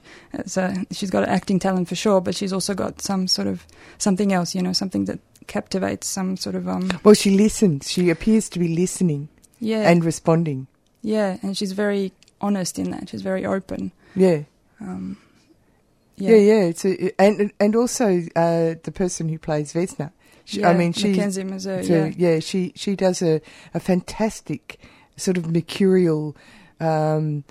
So 0.47 0.73
she's 0.91 1.11
got 1.11 1.29
acting 1.29 1.59
talent 1.59 1.88
for 1.88 1.95
sure, 1.95 2.21
but 2.21 2.35
she's 2.35 2.53
also 2.53 2.75
got 2.75 3.00
some 3.00 3.29
sort 3.29 3.47
of 3.49 3.67
something 3.99 4.33
else, 4.33 4.55
you 4.55 4.62
know, 4.62 4.73
something 4.73 5.05
that 5.07 5.19
captivates, 5.47 6.07
some 6.07 6.37
sort 6.37 6.57
of 6.57 6.67
um, 6.69 6.91
Well, 7.05 7.14
she 7.14 7.31
listens. 7.31 7.91
She 7.91 8.11
appears 8.11 8.49
to 8.50 8.59
be 8.59 8.69
listening 8.75 9.29
yeah, 9.61 9.88
and 9.91 10.05
responding. 10.05 10.67
yeah, 11.03 11.37
and 11.43 11.57
she's 11.57 11.73
very 11.73 12.12
honest 12.41 12.79
in 12.79 12.91
that. 12.91 13.09
She's 13.11 13.23
very 13.23 13.45
open. 13.45 13.93
Yeah. 14.17 14.43
Um, 14.81 15.19
Yeah, 16.17 16.37
yeah. 16.37 16.62
It's 16.64 16.85
a, 16.85 17.21
and 17.21 17.53
and 17.59 17.76
also 17.76 18.23
uh, 18.37 18.75
the 18.83 18.93
person 18.95 19.29
who 19.29 19.38
plays 19.38 19.73
Vesna. 19.73 20.12
She, 20.45 20.62
I 20.64 20.75
mean, 20.75 20.93
she. 20.93 21.09
Mackenzie 21.09 21.45
Mazur, 21.45 21.81
yeah. 21.83 22.11
yeah, 22.17 22.41
she 22.41 22.73
she 22.76 22.97
does 22.97 23.23
a, 23.23 23.41
a 23.73 23.81
fantastic 23.81 24.79
sort 25.17 25.37
of 25.38 25.50
mercurial, 25.50 26.37
um, 26.81 27.45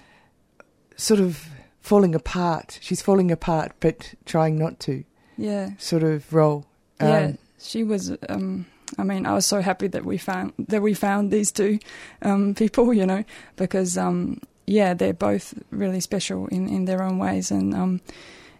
sort 0.95 1.19
of 1.19 1.47
falling 1.81 2.15
apart. 2.15 2.79
She's 2.81 3.01
falling 3.01 3.31
apart, 3.31 3.73
but 3.79 4.13
trying 4.25 4.57
not 4.57 4.79
to. 4.81 5.03
yeah, 5.38 5.71
Sort 5.77 6.03
of 6.03 6.33
role. 6.33 6.65
Um, 7.00 7.09
yeah. 7.09 7.33
She 7.59 7.83
was. 7.83 8.12
Um, 8.29 8.65
I 8.97 9.03
mean, 9.03 9.25
I 9.25 9.33
was 9.33 9.45
so 9.45 9.62
happy 9.62 9.88
that 9.88 10.05
we 10.05 10.17
found 10.17 10.53
that 10.57 10.81
we 10.81 10.93
found 10.93 11.31
these 11.31 11.51
two 11.51 11.79
um, 12.21 12.53
people, 12.62 12.93
you 12.93 13.05
know, 13.05 13.23
because 13.55 13.97
um, 13.97 14.39
yeah, 14.67 14.93
they're 14.93 15.13
both 15.13 15.53
really 15.71 16.00
special 16.00 16.47
in, 16.47 16.67
in 16.69 16.85
their 16.85 17.01
own 17.03 17.17
ways, 17.17 17.51
and 17.51 17.73
um, 17.73 18.01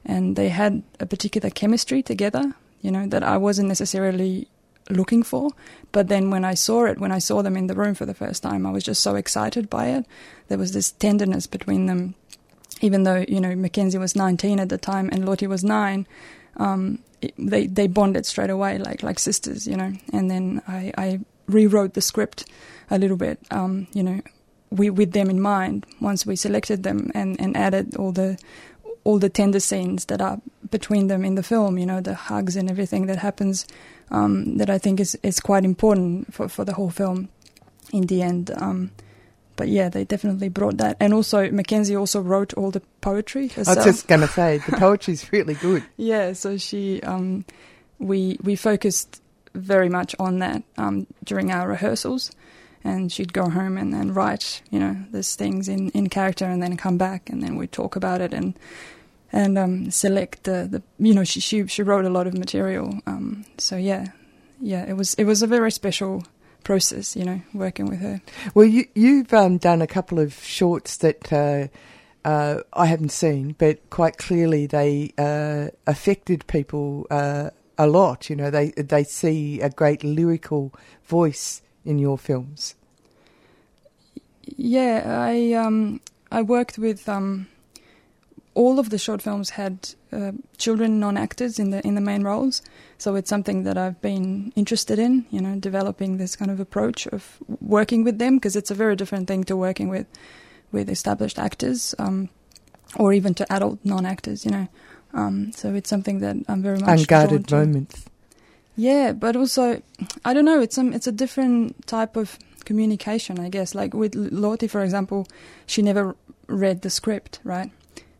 and 0.05 0.35
they 0.35 0.49
had 0.49 0.83
a 0.99 1.05
particular 1.05 1.49
chemistry 1.49 2.01
together, 2.03 2.53
you 2.81 2.91
know, 2.91 3.07
that 3.07 3.23
I 3.23 3.37
wasn't 3.37 3.67
necessarily 3.69 4.47
looking 4.89 5.23
for. 5.23 5.51
But 5.91 6.07
then 6.07 6.29
when 6.29 6.43
I 6.45 6.53
saw 6.53 6.85
it, 6.85 6.99
when 6.99 7.11
I 7.11 7.19
saw 7.19 7.41
them 7.41 7.57
in 7.57 7.67
the 7.67 7.75
room 7.75 7.95
for 7.95 8.05
the 8.05 8.13
first 8.13 8.43
time, 8.43 8.65
I 8.65 8.71
was 8.71 8.83
just 8.83 9.01
so 9.01 9.15
excited 9.15 9.69
by 9.69 9.87
it. 9.87 10.05
There 10.47 10.57
was 10.57 10.73
this 10.73 10.91
tenderness 10.91 11.47
between 11.47 11.85
them, 11.85 12.15
even 12.81 13.03
though 13.03 13.25
you 13.27 13.39
know 13.39 13.55
Mackenzie 13.55 13.97
was 13.97 14.15
19 14.15 14.59
at 14.59 14.69
the 14.69 14.77
time 14.77 15.09
and 15.11 15.25
Lottie 15.25 15.47
was 15.47 15.63
nine. 15.63 16.07
Um, 16.57 16.99
it, 17.21 17.33
they 17.37 17.67
they 17.67 17.87
bonded 17.87 18.25
straight 18.25 18.49
away, 18.49 18.77
like 18.77 19.03
like 19.03 19.19
sisters, 19.19 19.67
you 19.67 19.77
know. 19.77 19.93
And 20.11 20.29
then 20.29 20.61
I, 20.67 20.91
I 20.97 21.19
rewrote 21.47 21.93
the 21.93 22.01
script 22.01 22.45
a 22.89 22.97
little 22.97 23.17
bit, 23.17 23.39
um, 23.51 23.87
you 23.93 24.03
know, 24.03 24.21
we, 24.69 24.89
with 24.89 25.11
them 25.11 25.29
in 25.29 25.39
mind. 25.41 25.85
Once 26.01 26.25
we 26.25 26.35
selected 26.35 26.83
them 26.83 27.11
and, 27.13 27.39
and 27.39 27.55
added 27.55 27.95
all 27.95 28.11
the 28.11 28.37
all 29.03 29.19
the 29.19 29.29
tender 29.29 29.60
scenes 29.60 30.05
that 30.05 30.22
are 30.22 30.39
between 30.72 31.07
them 31.07 31.25
in 31.25 31.36
the 31.36 31.43
film, 31.43 31.77
you 31.77 31.86
know, 31.86 32.01
the 32.01 32.15
hugs 32.15 32.55
and 32.55 32.69
everything 32.69 33.05
that 33.07 33.17
happens, 33.17 33.67
um, 34.12 34.57
that 34.57 34.69
I 34.69 34.77
think 34.77 35.00
is, 35.00 35.17
is 35.24 35.39
quite 35.39 35.65
important 35.65 36.33
for, 36.33 36.48
for 36.48 36.65
the 36.65 36.74
whole 36.74 36.89
film 36.89 37.29
in 37.91 38.07
the 38.07 38.22
end. 38.22 38.51
Um, 38.55 38.91
but 39.55 39.67
yeah, 39.67 39.89
they 39.89 40.03
definitely 40.03 40.50
brought 40.50 40.77
that. 40.77 40.98
And 41.00 41.13
also, 41.13 41.50
Mackenzie 41.51 41.95
also 41.95 42.19
wrote 42.22 42.53
all 42.55 42.72
the 42.72 42.81
poetry 43.01 43.50
herself. 43.50 43.77
I 43.77 43.86
was 43.86 43.86
just 43.86 44.07
going 44.07 44.22
to 44.22 44.27
say 44.27 44.57
the 44.57 44.72
poetry's 44.77 45.31
really 45.31 45.53
good. 45.53 45.83
Yeah, 45.98 46.33
so 46.33 46.57
she, 46.57 47.01
um, 47.03 47.45
we 48.00 48.38
we 48.41 48.55
focused 48.55 49.22
very 49.53 49.89
much 49.89 50.15
on 50.19 50.39
that 50.39 50.63
um, 50.77 51.05
during 51.24 51.51
our 51.51 51.67
rehearsals, 51.67 52.31
and 52.83 53.11
she'd 53.11 53.33
go 53.33 53.49
home 53.49 53.77
and, 53.77 53.93
and 53.93 54.15
write, 54.15 54.61
you 54.69 54.79
know, 54.79 54.97
these 55.11 55.35
things 55.35 55.69
in, 55.69 55.89
in 55.89 56.09
character, 56.09 56.45
and 56.45 56.61
then 56.61 56.77
come 56.77 56.97
back, 56.97 57.29
and 57.29 57.41
then 57.41 57.55
we'd 57.55 57.71
talk 57.71 57.95
about 57.95 58.21
it 58.21 58.33
and 58.33 58.57
and 59.31 59.57
um, 59.57 59.89
select 59.89 60.43
the, 60.43 60.67
the 60.69 60.83
you 60.99 61.13
know 61.13 61.23
she 61.23 61.39
she 61.39 61.65
she 61.67 61.81
wrote 61.81 62.05
a 62.05 62.09
lot 62.09 62.27
of 62.27 62.33
material. 62.33 62.99
Um, 63.07 63.45
so 63.57 63.75
yeah, 63.75 64.07
yeah, 64.61 64.85
it 64.87 64.93
was 64.93 65.15
it 65.15 65.25
was 65.25 65.41
a 65.41 65.47
very 65.47 65.71
special 65.71 66.23
process, 66.63 67.15
you 67.15 67.25
know, 67.25 67.41
working 67.53 67.87
with 67.87 67.99
her. 67.99 68.21
Well, 68.53 68.65
you, 68.65 68.85
you've 68.95 69.33
um, 69.33 69.57
done 69.57 69.81
a 69.81 69.87
couple 69.87 70.19
of 70.19 70.33
shorts 70.33 70.97
that 70.97 71.33
uh, 71.33 71.67
uh, 72.25 72.61
I 72.71 72.85
haven't 72.85 73.11
seen, 73.11 73.55
but 73.57 73.89
quite 73.89 74.17
clearly 74.17 74.67
they 74.67 75.13
uh, 75.17 75.67
affected 75.85 76.45
people 76.47 77.07
uh, 77.11 77.49
a 77.77 77.87
lot. 77.87 78.29
You 78.29 78.35
know, 78.35 78.49
they 78.49 78.69
they 78.71 79.03
see 79.03 79.61
a 79.61 79.69
great 79.69 80.03
lyrical 80.03 80.73
voice 81.05 81.62
in 81.85 81.99
your 81.99 82.17
films. 82.17 82.75
Yeah, 84.45 85.03
I 85.05 85.53
um 85.53 86.01
I 86.31 86.41
worked 86.41 86.77
with 86.77 87.07
um 87.07 87.47
all 88.55 88.79
of 88.79 88.89
the 88.89 88.97
short 88.97 89.21
films 89.21 89.51
had 89.51 89.89
uh, 90.11 90.31
children 90.57 90.99
non-actors 90.99 91.57
in 91.59 91.71
the 91.71 91.85
in 91.87 91.95
the 91.95 92.01
main 92.01 92.23
roles, 92.23 92.61
so 92.97 93.15
it's 93.15 93.29
something 93.29 93.63
that 93.63 93.77
I've 93.77 93.99
been 94.01 94.53
interested 94.55 94.99
in. 94.99 95.25
You 95.31 95.41
know, 95.41 95.59
developing 95.59 96.17
this 96.17 96.35
kind 96.35 96.51
of 96.51 96.59
approach 96.59 97.07
of 97.07 97.37
working 97.61 98.03
with 98.03 98.19
them 98.19 98.37
because 98.37 98.55
it's 98.55 98.71
a 98.71 98.75
very 98.75 98.95
different 98.95 99.27
thing 99.27 99.43
to 99.45 99.55
working 99.55 99.89
with 99.89 100.05
with 100.71 100.89
established 100.89 101.39
actors, 101.39 101.95
um, 101.99 102.29
or 102.97 103.13
even 103.13 103.33
to 103.35 103.53
adult 103.53 103.79
non-actors. 103.83 104.45
You 104.45 104.51
know, 104.51 104.67
um, 105.13 105.51
so 105.53 105.73
it's 105.73 105.89
something 105.89 106.19
that 106.19 106.35
I'm 106.47 106.61
very 106.61 106.79
much 106.79 106.89
Unguarded 106.89 107.51
moments. 107.51 108.05
Yeah, 108.75 109.12
but 109.12 109.36
also, 109.36 109.82
I 110.25 110.34
don't 110.34 110.46
know. 110.46 110.62
It's 110.62 110.75
some. 110.75 110.94
It's 110.94 111.08
a 111.08 111.12
different 111.12 111.86
type 111.86 112.15
of 112.15 112.39
communication, 112.65 113.39
I 113.39 113.50
guess. 113.50 113.75
Like 113.75 113.94
with 113.94 114.15
Lottie, 114.15 114.68
for 114.68 114.84
example, 114.84 115.27
she 115.65 115.82
never 115.82 116.15
read 116.48 116.82
the 116.82 116.89
script, 116.89 117.39
right? 117.44 117.72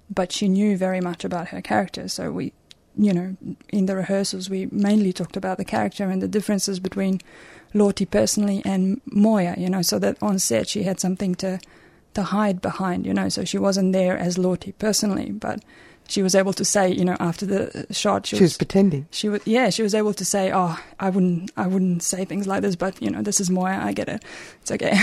But 0.10 0.32
she 0.32 0.48
knew 0.48 0.78
very 0.78 1.02
much 1.02 1.26
about 1.26 1.48
her 1.48 1.62
character. 1.62 2.08
So 2.08 2.32
we, 2.32 2.54
you 2.96 3.14
know, 3.14 3.36
in 3.70 3.88
the 3.88 3.96
rehearsals, 3.96 4.50
we 4.50 4.68
mainly 4.68 5.12
talked 5.12 5.38
about 5.38 5.58
the 5.58 5.66
character 5.66 6.10
and 6.10 6.22
the 6.22 6.28
differences 6.28 6.80
between 6.80 7.20
Lottie 7.74 8.06
personally 8.06 8.62
and 8.64 9.02
Moya. 9.06 9.56
You 9.58 9.70
know, 9.70 9.82
so 9.82 9.98
that 10.00 10.22
on 10.22 10.38
set 10.38 10.68
she 10.68 10.84
had 10.84 11.00
something 11.00 11.34
to 11.36 11.60
to 12.14 12.22
hide 12.22 12.62
behind. 12.62 13.08
You 13.08 13.14
know, 13.16 13.28
so 13.30 13.44
she 13.44 13.58
wasn't 13.58 13.92
there 13.92 14.18
as 14.20 14.38
Lottie 14.38 14.74
personally, 14.74 15.32
but 15.32 15.64
she 16.08 16.22
was 16.22 16.36
able 16.36 16.54
to 16.54 16.66
say, 16.66 16.92
you 16.92 17.06
know, 17.06 17.16
after 17.20 17.46
the 17.46 17.88
shot, 17.92 18.26
She 18.28 18.40
was 18.42 18.58
pretending. 18.58 19.08
she 19.12 19.30
was 19.30 19.42
yeah 19.46 19.70
she 19.70 19.82
was 19.84 19.94
able 19.96 20.14
to 20.14 20.26
say 20.26 20.52
oh 20.54 20.78
i 21.00 21.10
wouldn't 21.10 21.52
i 21.58 21.66
wouldn't 21.68 22.04
say 22.04 22.26
things 22.26 22.46
like 22.48 22.62
this 22.62 22.76
but 22.76 23.02
you 23.02 23.10
know 23.10 23.22
this 23.22 23.40
is 23.40 23.50
moya 23.50 23.80
i 23.84 23.92
get 23.94 24.08
it 24.10 24.24
it's 24.62 24.72
okay 24.72 24.94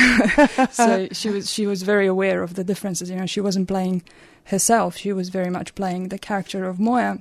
so 0.72 1.08
she 1.12 1.30
was 1.30 1.50
she 1.50 1.66
was 1.66 1.82
very 1.82 2.06
aware 2.06 2.42
of 2.42 2.54
the 2.54 2.64
differences 2.64 3.10
you 3.10 3.16
know 3.16 3.26
she 3.26 3.40
wasn't 3.40 3.66
playing 3.66 4.02
herself 4.44 4.96
she 4.96 5.12
was 5.12 5.28
very 5.30 5.50
much 5.50 5.74
playing 5.74 6.08
the 6.08 6.18
character 6.18 6.64
of 6.64 6.78
moya 6.78 7.18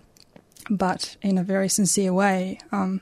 but 0.70 1.16
in 1.22 1.38
a 1.38 1.44
very 1.44 1.70
sincere 1.70 2.14
way 2.14 2.60
um 2.72 3.02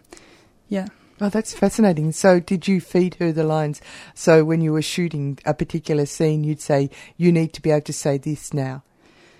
yeah 0.70 0.88
Oh, 1.20 1.30
that's 1.30 1.52
fascinating. 1.52 2.12
So, 2.12 2.40
did 2.40 2.68
you 2.68 2.80
feed 2.80 3.16
her 3.16 3.32
the 3.32 3.44
lines? 3.44 3.82
So, 4.14 4.46
when 4.46 4.62
you 4.62 4.72
were 4.72 4.84
shooting 4.84 5.40
a 5.48 5.54
particular 5.56 6.06
scene, 6.06 6.44
you'd 6.44 6.62
say, 6.62 6.92
"You 7.18 7.32
need 7.32 7.54
to 7.54 7.62
be 7.64 7.72
able 7.72 7.82
to 7.86 7.92
say 7.92 8.20
this 8.20 8.54
now." 8.54 8.84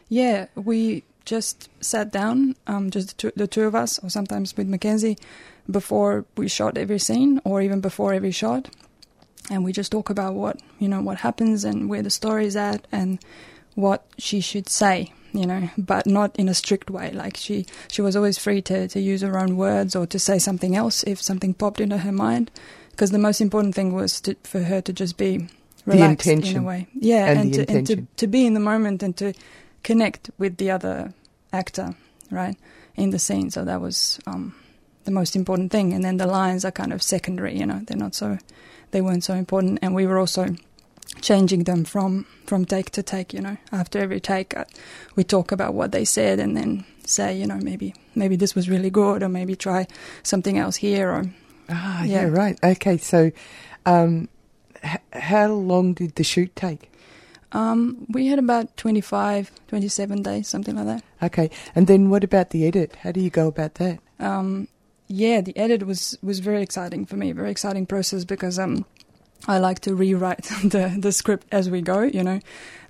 Yeah, 0.10 0.48
we 0.56 1.04
just 1.28 1.70
sat 1.84 2.12
down, 2.12 2.56
um, 2.66 2.90
just 2.90 3.10
the 3.10 3.14
two, 3.16 3.32
the 3.36 3.48
two 3.48 3.64
of 3.64 3.76
us, 3.76 4.00
or 4.00 4.10
sometimes 4.10 4.56
with 4.56 4.68
Mackenzie, 4.68 5.18
before 5.70 6.26
we 6.38 6.48
shot 6.48 6.78
every 6.78 6.98
scene, 6.98 7.42
or 7.44 7.62
even 7.62 7.82
before 7.82 8.14
every 8.14 8.32
shot, 8.32 8.70
and 9.52 9.64
we 9.64 9.72
just 9.74 9.92
talk 9.92 10.10
about 10.10 10.34
what 10.34 10.60
you 10.80 10.88
know 10.88 11.02
what 11.02 11.18
happens 11.18 11.64
and 11.64 11.90
where 11.90 12.02
the 12.02 12.10
story 12.10 12.46
is 12.46 12.56
at 12.56 12.88
and 12.92 13.20
what 13.76 14.06
she 14.18 14.42
should 14.42 14.68
say 14.68 15.14
you 15.34 15.46
know 15.46 15.70
but 15.78 16.08
not 16.08 16.36
in 16.38 16.50
a 16.50 16.54
strict 16.54 16.90
way. 16.90 17.12
Like 17.12 17.38
she 17.38 17.66
she 17.92 18.02
was 18.02 18.16
always 18.16 18.38
free 18.38 18.62
to 18.64 18.88
to 18.88 19.00
use 19.00 19.22
her 19.22 19.38
own 19.38 19.58
words 19.58 19.96
or 19.96 20.08
to 20.08 20.20
say 20.20 20.40
something 20.40 20.76
else 20.76 21.04
if 21.04 21.22
something 21.22 21.54
popped 21.54 21.82
into 21.82 22.00
her 22.00 22.12
mind. 22.12 22.50
Because 22.92 23.12
the 23.12 23.20
most 23.20 23.42
important 23.42 23.76
thing 23.76 23.94
was 23.94 24.20
to, 24.22 24.36
for 24.44 24.64
her 24.64 24.82
to 24.82 24.92
just 24.92 25.18
be 25.18 25.48
relaxed 25.86 26.26
the 26.26 26.32
intention 26.32 26.58
in 26.58 26.64
a 26.64 26.68
way. 26.68 26.88
Yeah 26.94 27.26
and, 27.28 27.40
and, 27.40 27.54
to, 27.54 27.70
and 27.70 27.88
to, 27.88 28.08
to 28.18 28.28
be 28.28 28.46
in 28.46 28.54
the 28.54 28.60
moment 28.60 29.04
and 29.04 29.16
to 29.18 29.34
connect 29.88 30.30
with 30.38 30.54
the 30.58 30.70
other 30.76 31.14
actor 31.52 31.88
right 32.32 32.58
in 32.96 33.10
the 33.12 33.20
scene 33.20 33.50
so 33.52 33.64
that 33.66 33.80
was 33.82 34.20
um, 34.28 34.54
the 35.06 35.12
most 35.12 35.36
important 35.36 35.72
thing 35.72 35.94
and 35.94 36.04
then 36.04 36.18
the 36.18 36.28
lines 36.40 36.66
are 36.66 36.72
kind 36.82 36.94
of 36.94 37.02
secondary 37.02 37.54
you 37.60 37.66
know 37.66 37.80
they're 37.86 38.04
not 38.06 38.16
so 38.16 38.38
they 38.92 39.02
weren't 39.02 39.24
so 39.24 39.34
important 39.34 39.80
and 39.82 39.96
we 39.96 40.06
were 40.08 40.20
also 40.20 40.46
changing 41.22 41.64
them 41.64 41.86
from 41.86 42.26
from 42.46 42.66
take 42.66 42.90
to 42.92 43.02
take 43.02 43.34
you 43.38 43.42
know 43.42 43.58
after 43.72 44.00
every 44.00 44.20
take 44.20 44.58
uh, 44.60 44.66
we 45.16 45.24
talk 45.24 45.52
about 45.52 45.74
what 45.74 45.92
they 45.92 46.06
said 46.06 46.40
and 46.40 46.56
then 46.58 46.84
say 47.06 47.30
you 47.42 47.48
know 47.48 47.60
maybe 47.62 47.94
maybe 48.16 48.36
this 48.38 48.56
was 48.56 48.68
really 48.70 48.90
good 48.90 49.24
or 49.24 49.30
maybe 49.30 49.56
try 49.56 49.88
something 50.24 50.58
else 50.58 50.76
here 50.88 51.10
or 51.10 51.24
Ah, 51.70 52.04
yeah, 52.04 52.22
Yeah. 52.26 52.30
right. 52.44 52.58
Okay, 52.64 52.98
so 52.98 53.30
um, 53.86 54.28
h- 54.84 55.02
how 55.12 55.48
long 55.52 55.94
did 55.94 56.16
the 56.16 56.24
shoot 56.24 56.56
take? 56.56 56.90
Um, 57.54 58.06
we 58.10 58.28
had 58.28 58.40
about 58.40 58.76
25 58.78 59.52
27 59.68 60.22
days 60.22 60.48
something 60.48 60.76
like 60.76 60.86
that 60.86 61.04
Okay, 61.24 61.50
and 61.76 61.88
then 61.88 62.10
what 62.10 62.24
about 62.24 62.52
the 62.52 62.66
edit? 62.68 62.96
How 62.98 63.12
do 63.12 63.20
you 63.20 63.30
go 63.32 63.48
about 63.48 63.76
that? 63.76 64.00
um, 64.20 64.68
yeah, 65.08 65.42
the 65.42 65.56
edit 65.58 65.88
was 65.88 66.18
was 66.22 66.40
very 66.40 66.62
exciting 66.62 67.06
for 67.06 67.16
me, 67.16 67.32
very 67.32 67.50
exciting 67.50 67.86
process 67.86 68.26
because 68.26 68.60
um, 68.60 68.86
I 69.48 69.58
like 69.60 69.80
to 69.82 69.96
rewrite 69.96 70.44
the 70.64 70.96
the 71.00 71.12
script 71.12 71.48
as 71.52 71.70
we 71.70 71.82
go. 71.82 72.02
You 72.04 72.24
know, 72.24 72.40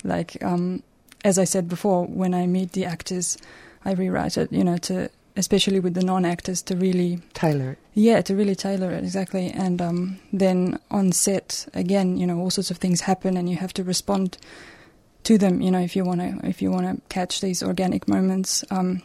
like 0.04 0.44
um, 0.44 0.82
as 1.24 1.38
I 1.38 1.44
said 1.46 1.70
before, 1.70 2.06
when 2.06 2.34
I 2.34 2.48
meet 2.48 2.72
the 2.72 2.86
actors, 2.86 3.38
I 3.86 3.92
rewrite 3.94 4.38
it. 4.38 4.52
You 4.52 4.64
know, 4.64 4.78
to 4.78 5.10
especially 5.38 5.80
with 5.80 5.94
the 5.94 6.04
non 6.04 6.26
actors 6.26 6.62
to 6.64 6.76
really 6.76 7.22
Tailor 7.34 7.72
it. 7.72 7.78
yeah, 7.94 8.22
to 8.22 8.36
really 8.36 8.56
tailor 8.56 8.92
it 8.92 9.04
exactly. 9.04 9.52
And 9.52 9.82
um, 9.82 10.20
then 10.34 10.80
on 10.92 11.12
set, 11.12 11.68
again, 11.74 12.18
you 12.18 12.26
know, 12.26 12.40
all 12.40 12.50
sorts 12.50 12.72
of 12.72 12.78
things 12.78 13.02
happen, 13.02 13.38
and 13.38 13.50
you 13.50 13.56
have 13.56 13.74
to 13.74 13.84
respond 13.84 14.38
to 15.24 15.38
them. 15.38 15.62
You 15.62 15.72
know, 15.72 15.80
if 15.80 15.96
you 15.96 16.04
want 16.04 16.22
to, 16.22 16.48
if 16.48 16.62
you 16.62 16.72
want 16.72 16.88
to 16.88 17.02
catch 17.10 17.42
these 17.42 17.62
organic 17.62 18.08
moments, 18.08 18.66
um, 18.72 19.02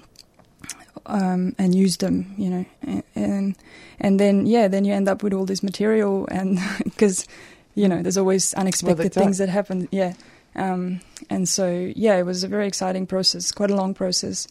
um, 1.07 1.55
and 1.59 1.75
use 1.75 1.99
them. 1.99 2.35
You 2.39 2.51
know, 2.51 2.65
and, 2.83 3.03
and 3.15 3.57
and 4.01 4.19
then 4.19 4.47
yeah, 4.47 4.69
then 4.69 4.85
you 4.85 4.95
end 4.95 5.09
up 5.09 5.23
with 5.23 5.35
all 5.35 5.45
this 5.45 5.62
material, 5.62 6.27
and 6.31 6.59
because 6.85 7.27
you 7.75 7.89
know, 7.89 8.03
there's 8.03 8.19
always 8.19 8.55
unexpected 8.55 9.05
that's 9.05 9.17
things 9.17 9.39
that 9.39 9.51
happen. 9.51 9.87
Yeah, 9.93 10.15
um, 10.57 11.01
and 11.29 11.49
so 11.49 11.93
yeah, 11.95 12.17
it 12.17 12.25
was 12.25 12.43
a 12.43 12.49
very 12.49 12.67
exciting 12.67 13.07
process, 13.07 13.53
quite 13.53 13.71
a 13.71 13.77
long 13.77 13.93
process 13.93 14.49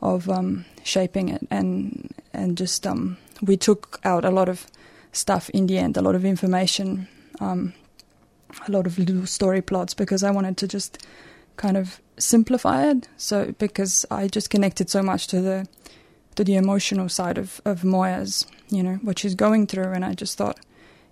of 0.00 0.28
um, 0.28 0.64
shaping 0.82 1.28
it, 1.28 1.46
and 1.50 2.12
and 2.32 2.56
just 2.56 2.86
um, 2.86 3.16
we 3.42 3.56
took 3.56 4.00
out 4.04 4.24
a 4.24 4.30
lot 4.30 4.48
of 4.48 4.66
stuff 5.12 5.50
in 5.50 5.66
the 5.66 5.78
end, 5.78 5.96
a 5.96 6.02
lot 6.02 6.14
of 6.14 6.24
information, 6.24 7.08
um, 7.40 7.72
a 8.66 8.70
lot 8.70 8.86
of 8.86 8.98
little 8.98 9.26
story 9.26 9.62
plots, 9.62 9.94
because 9.94 10.22
I 10.22 10.30
wanted 10.30 10.56
to 10.58 10.68
just 10.68 11.06
kind 11.56 11.76
of 11.76 12.00
simplify 12.18 12.90
it. 12.90 13.08
So 13.16 13.54
because 13.58 14.04
I 14.10 14.28
just 14.28 14.50
connected 14.50 14.90
so 14.90 15.02
much 15.02 15.26
to 15.28 15.40
the 15.40 15.68
to 16.34 16.44
the 16.44 16.56
emotional 16.56 17.08
side 17.08 17.38
of 17.38 17.60
of 17.64 17.82
Moya's, 17.84 18.46
you 18.68 18.82
know, 18.82 18.98
what 19.02 19.18
she's 19.18 19.34
going 19.34 19.66
through, 19.66 19.92
and 19.92 20.04
I 20.04 20.14
just 20.14 20.36
thought 20.36 20.58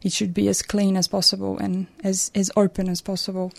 it 0.02 0.12
should 0.12 0.34
be 0.34 0.48
as 0.48 0.62
clean 0.62 0.96
as 0.96 1.08
possible 1.08 1.58
and 1.58 1.86
as 2.04 2.30
as 2.34 2.50
open 2.56 2.88
as 2.88 3.00
possible. 3.00 3.52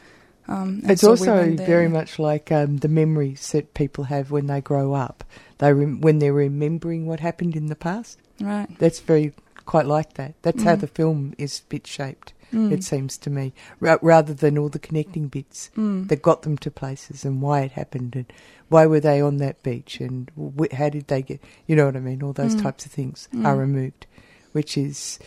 Um, 0.48 0.82
It's 0.84 1.02
so 1.02 1.12
also 1.12 1.56
very 1.56 1.88
much 1.88 2.20
like 2.20 2.52
um, 2.52 2.78
the 2.78 2.88
memories 2.90 3.52
that 3.52 3.74
people 3.74 4.06
have 4.06 4.30
when 4.32 4.48
they 4.48 4.62
grow 4.62 4.94
up. 4.94 5.24
They 5.60 5.72
rem- 5.74 6.02
when 6.02 6.20
they're 6.20 6.34
remembering 6.34 7.06
what 7.06 7.20
happened 7.22 7.56
in 7.56 7.68
the 7.68 7.76
past. 7.76 8.20
right. 8.42 8.68
That's 8.80 9.00
very 9.00 9.32
quite 9.66 9.86
like 9.86 10.14
that. 10.16 10.34
That's 10.42 10.64
how 10.64 10.76
Mm. 10.76 10.82
the 10.82 10.88
film 10.88 11.34
is 11.38 11.62
bit 11.70 11.88
shaped. 11.88 12.34
Mm. 12.52 12.72
It 12.74 12.84
seems 12.84 13.18
to 13.20 13.30
me, 13.30 13.54
ra- 13.80 13.98
rather 14.02 14.34
than 14.34 14.58
all 14.58 14.70
the 14.70 14.80
connecting 14.80 15.28
bits 15.28 15.70
Mm. 15.78 16.08
that 16.10 16.22
got 16.22 16.42
them 16.42 16.58
to 16.60 16.70
places 16.72 17.24
and 17.26 17.42
why 17.42 17.62
it 17.62 17.72
happened 17.72 18.16
and 18.16 18.26
why 18.70 18.86
were 18.86 19.00
they 19.00 19.22
on 19.22 19.38
that 19.38 19.64
beach 19.64 20.02
and 20.02 20.30
wh- 20.38 20.74
how 20.76 20.90
did 20.90 21.08
they 21.08 21.22
get. 21.22 21.40
You 21.68 21.76
know 21.78 21.86
what 21.86 21.96
I 21.96 22.00
mean? 22.02 22.22
All 22.22 22.34
those 22.34 22.56
Mm. 22.56 22.64
types 22.64 22.86
of 22.86 22.92
things 22.92 23.30
Mm. 23.34 23.46
are 23.46 23.56
removed, 23.56 24.06
which 24.52 24.78
is. 24.78 25.20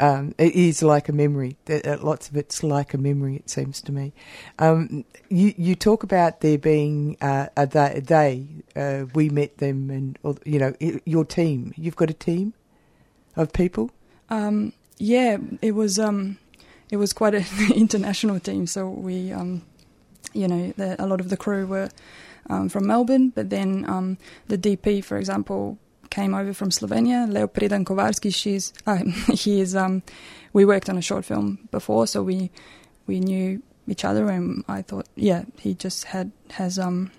Um, 0.00 0.34
it 0.38 0.54
is 0.54 0.82
like 0.82 1.08
a 1.08 1.12
memory. 1.12 1.56
Uh, 1.68 1.96
Lots 2.00 2.28
of 2.28 2.36
it's 2.36 2.62
like 2.62 2.94
a 2.94 2.98
memory. 2.98 3.36
It 3.36 3.50
seems 3.50 3.80
to 3.82 3.92
me. 3.92 4.12
Um, 4.58 5.04
you 5.28 5.54
you 5.56 5.74
talk 5.74 6.02
about 6.02 6.40
there 6.40 6.58
being 6.58 7.16
uh, 7.20 7.48
a 7.56 7.66
they. 7.66 8.00
they 8.00 8.46
uh, 8.76 9.06
we 9.14 9.28
met 9.28 9.58
them, 9.58 9.90
and 9.90 10.18
or, 10.22 10.36
you 10.44 10.58
know 10.58 10.74
your 11.04 11.24
team. 11.24 11.72
You've 11.76 11.96
got 11.96 12.10
a 12.10 12.14
team 12.14 12.54
of 13.34 13.52
people. 13.52 13.90
Um, 14.30 14.72
yeah, 14.98 15.38
it 15.62 15.72
was 15.72 15.98
um, 15.98 16.38
it 16.90 16.96
was 16.96 17.12
quite 17.12 17.34
an 17.34 17.44
international 17.74 18.38
team. 18.40 18.66
So 18.66 18.88
we, 18.88 19.32
um, 19.32 19.62
you 20.32 20.46
know, 20.46 20.72
the, 20.76 21.02
a 21.02 21.06
lot 21.06 21.20
of 21.20 21.28
the 21.28 21.36
crew 21.36 21.66
were 21.66 21.90
um, 22.48 22.68
from 22.68 22.86
Melbourne, 22.86 23.30
but 23.30 23.50
then 23.50 24.16
the 24.46 24.58
DP, 24.58 25.04
for 25.04 25.18
example, 25.18 25.78
came 26.10 26.34
over 26.34 26.52
from 26.52 26.70
Slovenia. 26.70 27.30
Leo 27.30 27.46
Predan 27.46 27.84
Kowarski, 27.84 28.34
she's 28.34 28.72
uh, 28.86 28.96
he 29.32 29.60
is. 29.60 29.74
Um, 29.76 30.02
we 30.52 30.64
worked 30.64 30.88
on 30.88 30.96
a 30.96 31.02
short 31.02 31.24
film 31.24 31.68
before, 31.70 32.06
so 32.06 32.22
we 32.22 32.50
we 33.06 33.20
knew 33.20 33.62
each 33.86 34.04
other, 34.04 34.28
and 34.28 34.64
I 34.68 34.82
thought, 34.82 35.06
yeah, 35.14 35.44
he 35.58 35.74
just 35.74 36.04
had 36.04 36.32
has 36.50 36.78
um, 36.78 37.10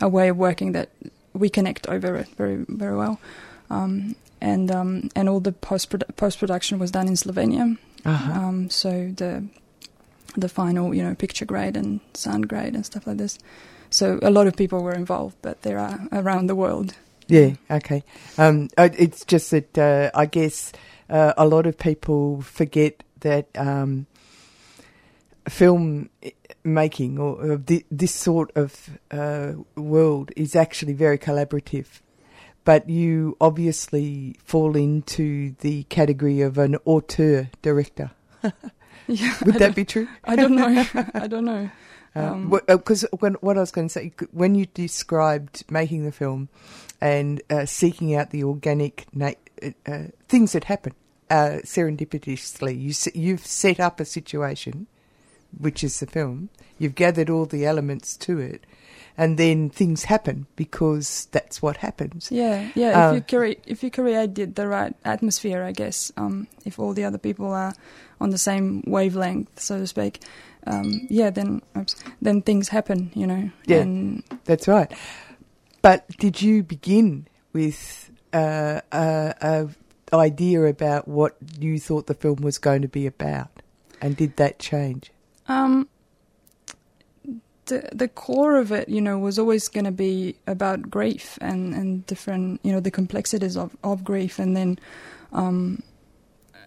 a 0.00 0.08
way 0.08 0.28
of 0.28 0.36
working 0.36 0.72
that 0.72 0.90
we 1.32 1.48
connect 1.48 1.86
over 1.88 2.16
it 2.16 2.28
very 2.36 2.64
very 2.68 2.96
well. 2.96 3.20
Um, 3.70 4.16
and 4.40 4.70
um, 4.70 5.10
and 5.14 5.28
all 5.28 5.40
the 5.40 5.52
post 5.52 5.94
post 6.16 6.38
production 6.38 6.78
was 6.78 6.90
done 6.90 7.08
in 7.08 7.14
Slovenia. 7.14 7.76
Uh-huh. 8.04 8.32
Um, 8.32 8.70
so 8.70 9.12
the 9.16 9.44
the 10.36 10.48
final, 10.48 10.94
you 10.94 11.02
know, 11.02 11.14
picture 11.14 11.44
grade 11.44 11.76
and 11.76 12.00
sound 12.14 12.48
grade 12.48 12.74
and 12.74 12.86
stuff 12.86 13.06
like 13.06 13.16
this. 13.16 13.38
So 13.90 14.18
a 14.22 14.30
lot 14.30 14.46
of 14.46 14.56
people 14.56 14.82
were 14.82 14.92
involved, 14.92 15.36
but 15.42 15.62
there 15.62 15.78
are 15.78 16.00
around 16.12 16.46
the 16.46 16.54
world. 16.54 16.94
Yeah, 17.28 17.54
okay. 17.70 18.02
Um, 18.38 18.68
uh, 18.76 18.88
it's 18.98 19.24
just 19.24 19.50
that 19.50 19.76
uh, 19.78 20.10
I 20.14 20.26
guess 20.26 20.72
uh, 21.10 21.34
a 21.36 21.46
lot 21.46 21.66
of 21.66 21.76
people 21.78 22.40
forget 22.42 23.02
that 23.20 23.48
um, 23.56 24.06
film 25.48 26.10
making 26.64 27.18
or, 27.18 27.58
thi- 27.58 27.84
this 27.90 28.14
sort 28.14 28.50
of 28.56 28.98
uh, 29.10 29.52
world 29.76 30.30
is 30.36 30.56
actually 30.56 30.92
very 30.94 31.18
collaborative. 31.18 32.00
But 32.64 32.88
you 32.88 33.36
obviously 33.40 34.36
fall 34.44 34.76
into 34.76 35.54
the 35.60 35.84
category 35.84 36.40
of 36.42 36.58
an 36.58 36.76
auteur 36.84 37.50
director. 37.62 38.10
Yeah, 39.10 39.34
Would 39.46 39.54
I 39.56 39.58
that 39.60 39.74
be 39.74 39.86
true? 39.86 40.06
I 40.24 40.36
don't 40.36 40.54
know. 40.54 40.84
I 41.14 41.26
don't 41.28 41.46
know. 41.46 41.70
Um, 42.14 42.50
Because 42.66 43.06
when 43.20 43.34
what 43.34 43.56
I 43.56 43.60
was 43.60 43.70
going 43.70 43.86
to 43.86 43.92
say, 43.92 44.12
when 44.32 44.54
you 44.54 44.66
described 44.66 45.62
making 45.70 46.04
the 46.04 46.10
film 46.12 46.48
and 47.00 47.40
uh, 47.50 47.66
seeking 47.66 48.14
out 48.14 48.30
the 48.30 48.44
organic 48.44 49.06
na- 49.12 49.32
uh, 49.62 49.70
uh, 49.86 50.04
things 50.28 50.52
that 50.52 50.64
happen 50.64 50.94
uh, 51.30 51.60
serendipitously, 51.64 52.80
you 52.80 52.92
se- 52.92 53.12
you've 53.14 53.46
set 53.46 53.80
up 53.80 54.00
a 54.00 54.04
situation, 54.04 54.86
which 55.56 55.84
is 55.84 56.00
the 56.00 56.06
film. 56.06 56.48
You've 56.78 56.94
gathered 56.94 57.28
all 57.30 57.46
the 57.46 57.66
elements 57.66 58.16
to 58.18 58.38
it, 58.38 58.64
and 59.16 59.36
then 59.38 59.68
things 59.68 60.04
happen 60.04 60.46
because 60.56 61.28
that's 61.32 61.60
what 61.60 61.78
happens. 61.78 62.28
Yeah, 62.30 62.70
yeah. 62.74 63.08
Uh, 63.08 63.10
if 63.10 63.14
you 63.14 63.38
create, 63.38 63.64
if 63.66 63.82
you 63.82 63.90
create 63.90 64.34
the, 64.34 64.46
the 64.46 64.66
right 64.68 64.94
atmosphere, 65.04 65.62
I 65.62 65.72
guess. 65.72 66.12
Um, 66.16 66.46
if 66.64 66.78
all 66.78 66.92
the 66.92 67.04
other 67.04 67.18
people 67.18 67.52
are 67.52 67.74
on 68.20 68.30
the 68.30 68.38
same 68.38 68.82
wavelength, 68.86 69.60
so 69.60 69.78
to 69.78 69.86
speak, 69.86 70.22
um, 70.66 71.06
yeah, 71.10 71.30
then 71.30 71.62
oops, 71.76 71.96
then 72.22 72.42
things 72.42 72.68
happen. 72.68 73.10
You 73.14 73.26
know. 73.26 73.50
Yeah. 73.66 73.78
And 73.78 74.22
That's 74.44 74.68
right. 74.68 74.90
But 75.82 76.08
did 76.18 76.42
you 76.42 76.62
begin 76.62 77.28
with 77.52 78.10
uh, 78.32 78.80
a, 78.92 79.34
a 79.40 79.68
idea 80.16 80.64
about 80.64 81.06
what 81.06 81.36
you 81.58 81.78
thought 81.78 82.06
the 82.06 82.14
film 82.14 82.36
was 82.42 82.58
going 82.58 82.82
to 82.82 82.88
be 82.88 83.06
about, 83.06 83.50
and 84.00 84.16
did 84.16 84.36
that 84.36 84.58
change? 84.58 85.12
Um, 85.46 85.88
the 87.66 87.88
the 87.92 88.08
core 88.08 88.56
of 88.56 88.72
it, 88.72 88.88
you 88.88 89.00
know, 89.00 89.18
was 89.18 89.38
always 89.38 89.68
going 89.68 89.84
to 89.84 89.92
be 89.92 90.36
about 90.46 90.90
grief 90.90 91.38
and, 91.40 91.74
and 91.74 92.06
different, 92.06 92.60
you 92.64 92.72
know, 92.72 92.80
the 92.80 92.90
complexities 92.90 93.56
of, 93.56 93.76
of 93.84 94.04
grief, 94.04 94.38
and 94.38 94.56
then 94.56 94.78
um, 95.32 95.82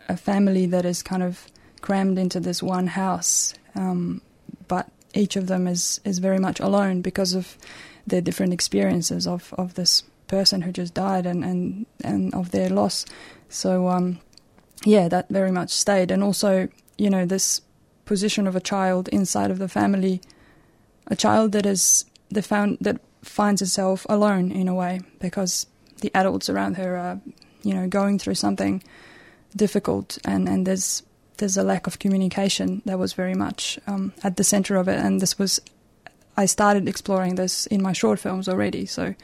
a 0.07 0.17
family 0.17 0.65
that 0.67 0.85
is 0.85 1.03
kind 1.03 1.23
of 1.23 1.47
crammed 1.81 2.17
into 2.17 2.39
this 2.39 2.61
one 2.61 2.87
house, 2.87 3.53
um, 3.75 4.21
but 4.67 4.89
each 5.13 5.35
of 5.35 5.47
them 5.47 5.67
is 5.67 5.99
is 6.05 6.19
very 6.19 6.39
much 6.39 6.59
alone 6.59 7.01
because 7.01 7.33
of 7.33 7.57
their 8.07 8.21
different 8.21 8.53
experiences 8.53 9.27
of 9.27 9.53
of 9.57 9.73
this 9.73 10.03
person 10.27 10.61
who 10.61 10.71
just 10.71 10.93
died 10.93 11.25
and 11.25 11.43
and 11.43 11.85
and 12.03 12.33
of 12.33 12.51
their 12.51 12.69
loss. 12.69 13.05
So 13.49 13.87
um, 13.87 14.19
yeah, 14.85 15.07
that 15.09 15.29
very 15.29 15.51
much 15.51 15.71
stayed, 15.71 16.11
and 16.11 16.23
also 16.23 16.67
you 16.97 17.09
know 17.09 17.25
this 17.25 17.61
position 18.05 18.47
of 18.47 18.55
a 18.55 18.61
child 18.61 19.07
inside 19.09 19.51
of 19.51 19.59
the 19.59 19.67
family, 19.67 20.21
a 21.07 21.15
child 21.15 21.51
that 21.51 21.65
is 21.65 22.05
the 22.29 22.41
found 22.41 22.77
that 22.81 22.99
finds 23.21 23.61
itself 23.61 24.05
alone 24.09 24.51
in 24.51 24.67
a 24.67 24.73
way 24.73 24.99
because 25.19 25.67
the 26.01 26.11
adults 26.15 26.49
around 26.49 26.75
her 26.77 26.97
are 26.97 27.21
you 27.63 27.73
know 27.73 27.87
going 27.87 28.17
through 28.17 28.35
something 28.35 28.81
difficult 29.55 30.17
and 30.25 30.49
and 30.49 30.65
there's 30.65 31.03
there's 31.37 31.57
a 31.57 31.63
lack 31.63 31.87
of 31.87 31.99
communication 31.99 32.81
that 32.85 32.99
was 32.99 33.13
very 33.13 33.33
much 33.33 33.79
um, 33.87 34.13
at 34.23 34.37
the 34.37 34.43
center 34.43 34.75
of 34.75 34.87
it 34.87 34.99
and 34.99 35.19
this 35.19 35.37
was 35.37 35.59
I 36.37 36.45
started 36.45 36.87
exploring 36.87 37.35
this 37.35 37.65
in 37.67 37.81
my 37.81 37.93
short 37.93 38.19
films 38.19 38.47
already 38.47 38.85
so 38.85 39.15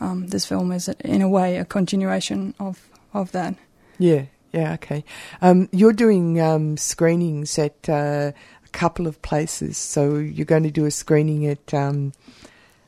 um, 0.00 0.28
this 0.28 0.46
film 0.46 0.72
is 0.72 0.88
in 0.88 1.22
a 1.22 1.28
way 1.28 1.56
a 1.56 1.64
continuation 1.64 2.54
of 2.58 2.88
of 3.12 3.32
that. 3.32 3.54
Yeah 3.98 4.24
yeah 4.52 4.74
okay. 4.74 5.04
Um, 5.42 5.68
you're 5.72 5.92
doing 5.92 6.40
um, 6.40 6.76
screenings 6.76 7.58
at 7.58 7.88
uh, 7.88 8.32
a 8.64 8.68
couple 8.72 9.06
of 9.06 9.20
places 9.22 9.76
so 9.76 10.16
you're 10.16 10.46
going 10.46 10.62
to 10.64 10.70
do 10.70 10.86
a 10.86 10.90
screening 10.90 11.46
at 11.46 11.74
um, 11.74 12.12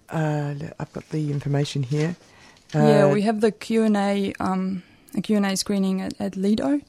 uh, 0.09 0.55
I've 0.79 0.92
got 0.92 1.09
the 1.11 1.31
information 1.31 1.83
here. 1.83 2.16
Uh, 2.74 2.79
yeah 2.79 3.12
we 3.12 3.22
have 3.22 3.40
the 3.40 3.52
Q&A 3.52 4.33
um, 4.40 4.83
a 5.16 5.20
Q&A 5.20 5.57
screening 5.57 6.00
at, 6.02 6.14
at 6.20 6.37
Lido 6.37 6.81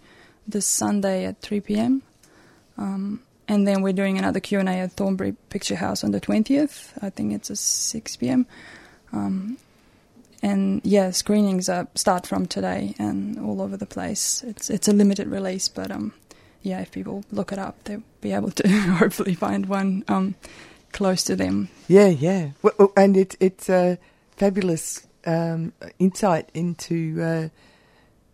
this 0.48 0.66
Sunday 0.66 1.26
at 1.26 1.42
3 1.42 1.60
p.m. 1.62 2.02
Um, 2.78 3.22
and 3.48 3.68
then 3.68 3.82
we're 3.82 3.94
doing 3.94 4.18
another 4.18 4.40
Q&A 4.40 4.64
at 4.64 4.92
Thornbury 4.94 5.34
Picture 5.50 5.76
House 5.76 6.04
on 6.04 6.12
the 6.12 6.20
20th. 6.20 6.92
I 7.02 7.10
think 7.10 7.34
it's 7.34 7.50
at 7.50 7.58
6 7.58 8.16
p.m. 8.18 8.46
Um, 9.14 9.58
and 10.44 10.82
yeah, 10.84 11.12
screenings 11.12 11.70
are, 11.70 11.88
start 11.96 12.28
from 12.28 12.46
today 12.46 12.94
and 13.00 13.40
all 13.40 13.62
over 13.62 13.78
the 13.78 13.86
place. 13.86 14.44
It's 14.44 14.70
it's 14.70 14.88
a 14.88 14.94
limited 14.94 15.28
release, 15.28 15.68
but 15.68 15.92
um, 15.92 16.14
yeah, 16.62 16.82
if 16.82 16.92
people 16.92 17.24
look 17.32 17.52
it 17.52 17.60
up, 17.60 17.84
they'll 17.86 18.04
be 18.22 18.34
able 18.34 18.52
to 18.52 18.68
hopefully 19.00 19.34
find 19.34 19.66
one 19.66 20.04
um, 20.08 20.36
close 20.92 21.24
to 21.24 21.36
them. 21.36 21.70
Yeah, 21.88 22.08
yeah, 22.08 22.52
well, 22.62 22.92
and 22.96 23.18
it's 23.18 23.36
it's 23.40 23.70
a 23.70 23.98
fabulous 24.36 25.08
um, 25.26 25.74
insight 25.98 26.50
into 26.54 27.22
uh, 27.22 27.50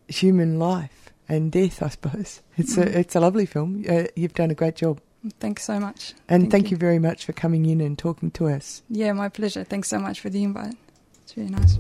human 0.07 0.59
life 0.59 1.02
and 1.33 1.51
death, 1.51 1.81
I 1.81 1.89
suppose. 1.89 2.41
It's 2.57 2.75
mm. 2.75 2.83
a 2.83 2.99
it's 2.99 3.15
a 3.15 3.19
lovely 3.19 3.45
film. 3.45 3.83
Uh, 3.89 4.05
you've 4.15 4.33
done 4.33 4.51
a 4.51 4.55
great 4.55 4.75
job. 4.75 5.01
Thanks 5.39 5.63
so 5.63 5.79
much. 5.79 6.13
And 6.27 6.43
thank, 6.43 6.51
thank 6.51 6.65
you. 6.65 6.71
you. 6.71 6.77
very 6.77 6.99
much 6.99 7.25
for 7.25 7.33
coming 7.33 7.65
in 7.65 7.81
and 7.81 7.97
talking 7.97 8.29
to 8.31 8.47
us. 8.47 8.83
Yeah, 8.89 9.13
my 9.13 9.29
pleasure. 9.29 9.63
Thanks 9.63 9.87
so 9.87 9.99
much 9.99 10.19
for 10.19 10.29
the 10.29 10.43
invite. 10.43 10.75
It's 11.23 11.35
really 11.37 11.49
nice. 11.49 11.77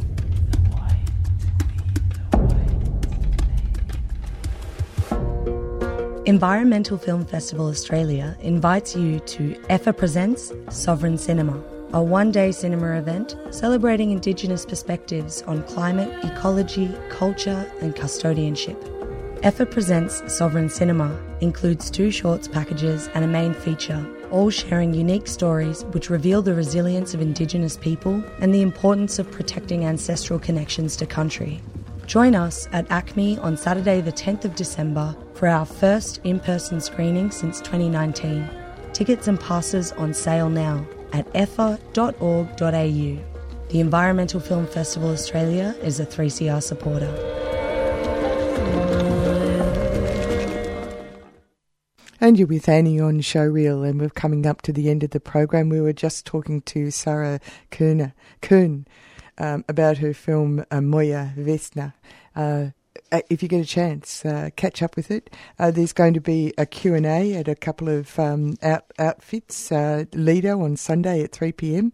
Environmental 6.25 6.97
Film 6.97 7.25
Festival 7.25 7.67
Australia 7.67 8.37
invites 8.39 8.95
you 8.95 9.19
to 9.19 9.53
EFFA 9.69 9.95
Presents 9.95 10.53
Sovereign 10.69 11.17
Cinema 11.17 11.61
a 11.93 12.01
one 12.01 12.31
day 12.31 12.51
cinema 12.51 12.97
event 12.97 13.37
celebrating 13.51 14.09
Indigenous 14.09 14.65
perspectives 14.65 15.43
on 15.43 15.63
climate, 15.63 16.11
ecology, 16.25 16.91
culture, 17.09 17.71
and 17.81 17.95
custodianship. 17.95 19.02
EFFA 19.43 19.69
Presents 19.69 20.23
Sovereign 20.33 20.69
Cinema 20.69 21.21
includes 21.41 21.91
two 21.91 22.11
shorts 22.11 22.47
packages 22.47 23.09
and 23.13 23.25
a 23.25 23.27
main 23.27 23.53
feature, 23.53 24.01
all 24.31 24.49
sharing 24.49 24.93
unique 24.93 25.27
stories 25.27 25.83
which 25.91 26.09
reveal 26.09 26.41
the 26.41 26.53
resilience 26.53 27.13
of 27.13 27.19
Indigenous 27.19 27.75
people 27.75 28.23
and 28.39 28.55
the 28.55 28.61
importance 28.61 29.19
of 29.19 29.29
protecting 29.29 29.83
ancestral 29.83 30.39
connections 30.39 30.95
to 30.95 31.05
country. 31.05 31.61
Join 32.05 32.35
us 32.35 32.69
at 32.71 32.87
ACMI 32.87 33.43
on 33.43 33.57
Saturday, 33.57 33.99
the 33.99 34.13
10th 34.13 34.45
of 34.45 34.55
December, 34.55 35.13
for 35.33 35.49
our 35.49 35.65
first 35.65 36.21
in 36.23 36.39
person 36.39 36.79
screening 36.79 37.29
since 37.29 37.59
2019. 37.59 38.49
Tickets 38.93 39.27
and 39.27 39.37
passes 39.37 39.91
on 39.91 40.13
sale 40.13 40.49
now 40.49 40.87
at 41.11 41.27
effa.org.au. 41.33 42.57
The 43.67 43.79
Environmental 43.81 44.39
Film 44.39 44.67
Festival 44.67 45.09
Australia 45.09 45.75
is 45.81 45.99
a 45.99 46.05
3CR 46.05 46.63
supporter. 46.63 47.42
And 52.23 52.39
you're 52.39 52.47
with 52.47 52.69
Annie 52.69 53.01
on 53.01 53.19
Showreel, 53.19 53.85
and 53.85 53.99
we're 53.99 54.07
coming 54.07 54.45
up 54.45 54.61
to 54.61 54.71
the 54.71 54.89
end 54.89 55.03
of 55.03 55.09
the 55.09 55.19
program. 55.19 55.67
We 55.67 55.81
were 55.81 55.91
just 55.91 56.25
talking 56.25 56.61
to 56.61 56.89
Sara 56.89 57.41
Kerner, 57.69 58.13
Kern 58.41 58.87
um, 59.37 59.65
about 59.67 59.97
her 59.97 60.13
film 60.13 60.63
uh, 60.71 60.79
Moya 60.79 61.33
Vesna. 61.35 61.91
Uh, 62.33 62.67
uh, 63.11 63.19
if 63.29 63.43
you 63.43 63.49
get 63.49 63.59
a 63.59 63.67
chance, 63.67 64.23
uh, 64.23 64.51
catch 64.55 64.81
up 64.81 64.95
with 64.95 65.11
it. 65.11 65.35
Uh, 65.59 65.69
there's 65.69 65.91
going 65.91 66.13
to 66.13 66.21
be 66.21 66.53
a 66.57 66.65
Q&A 66.65 67.33
at 67.33 67.49
a 67.49 67.55
couple 67.55 67.89
of 67.89 68.17
um, 68.17 68.55
out, 68.63 68.85
outfits, 68.97 69.69
uh, 69.69 70.05
Lido 70.13 70.61
on 70.61 70.77
Sunday 70.77 71.23
at 71.23 71.33
3pm 71.33 71.93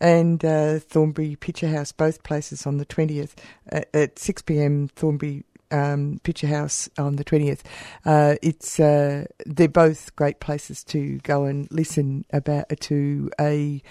and 0.00 0.44
uh, 0.44 0.78
Thornbury 0.78 1.34
Picture 1.34 1.68
House, 1.68 1.90
both 1.90 2.22
places 2.22 2.64
on 2.64 2.78
the 2.78 2.86
20th 2.86 3.32
uh, 3.72 3.80
at 3.92 4.14
6pm, 4.14 4.92
Thornbury 4.92 5.42
um, 5.74 6.20
Picture 6.22 6.46
House 6.46 6.88
on 6.98 7.16
the 7.16 7.24
20th. 7.24 7.60
Uh, 8.04 8.36
it's 8.42 8.76
They're 8.76 9.68
both 9.68 10.14
great 10.16 10.40
places 10.40 10.84
to 10.84 11.18
go 11.18 11.44
and 11.44 11.68
listen 11.70 12.24
about 12.30 12.68
to 12.80 13.30
a 13.40 13.82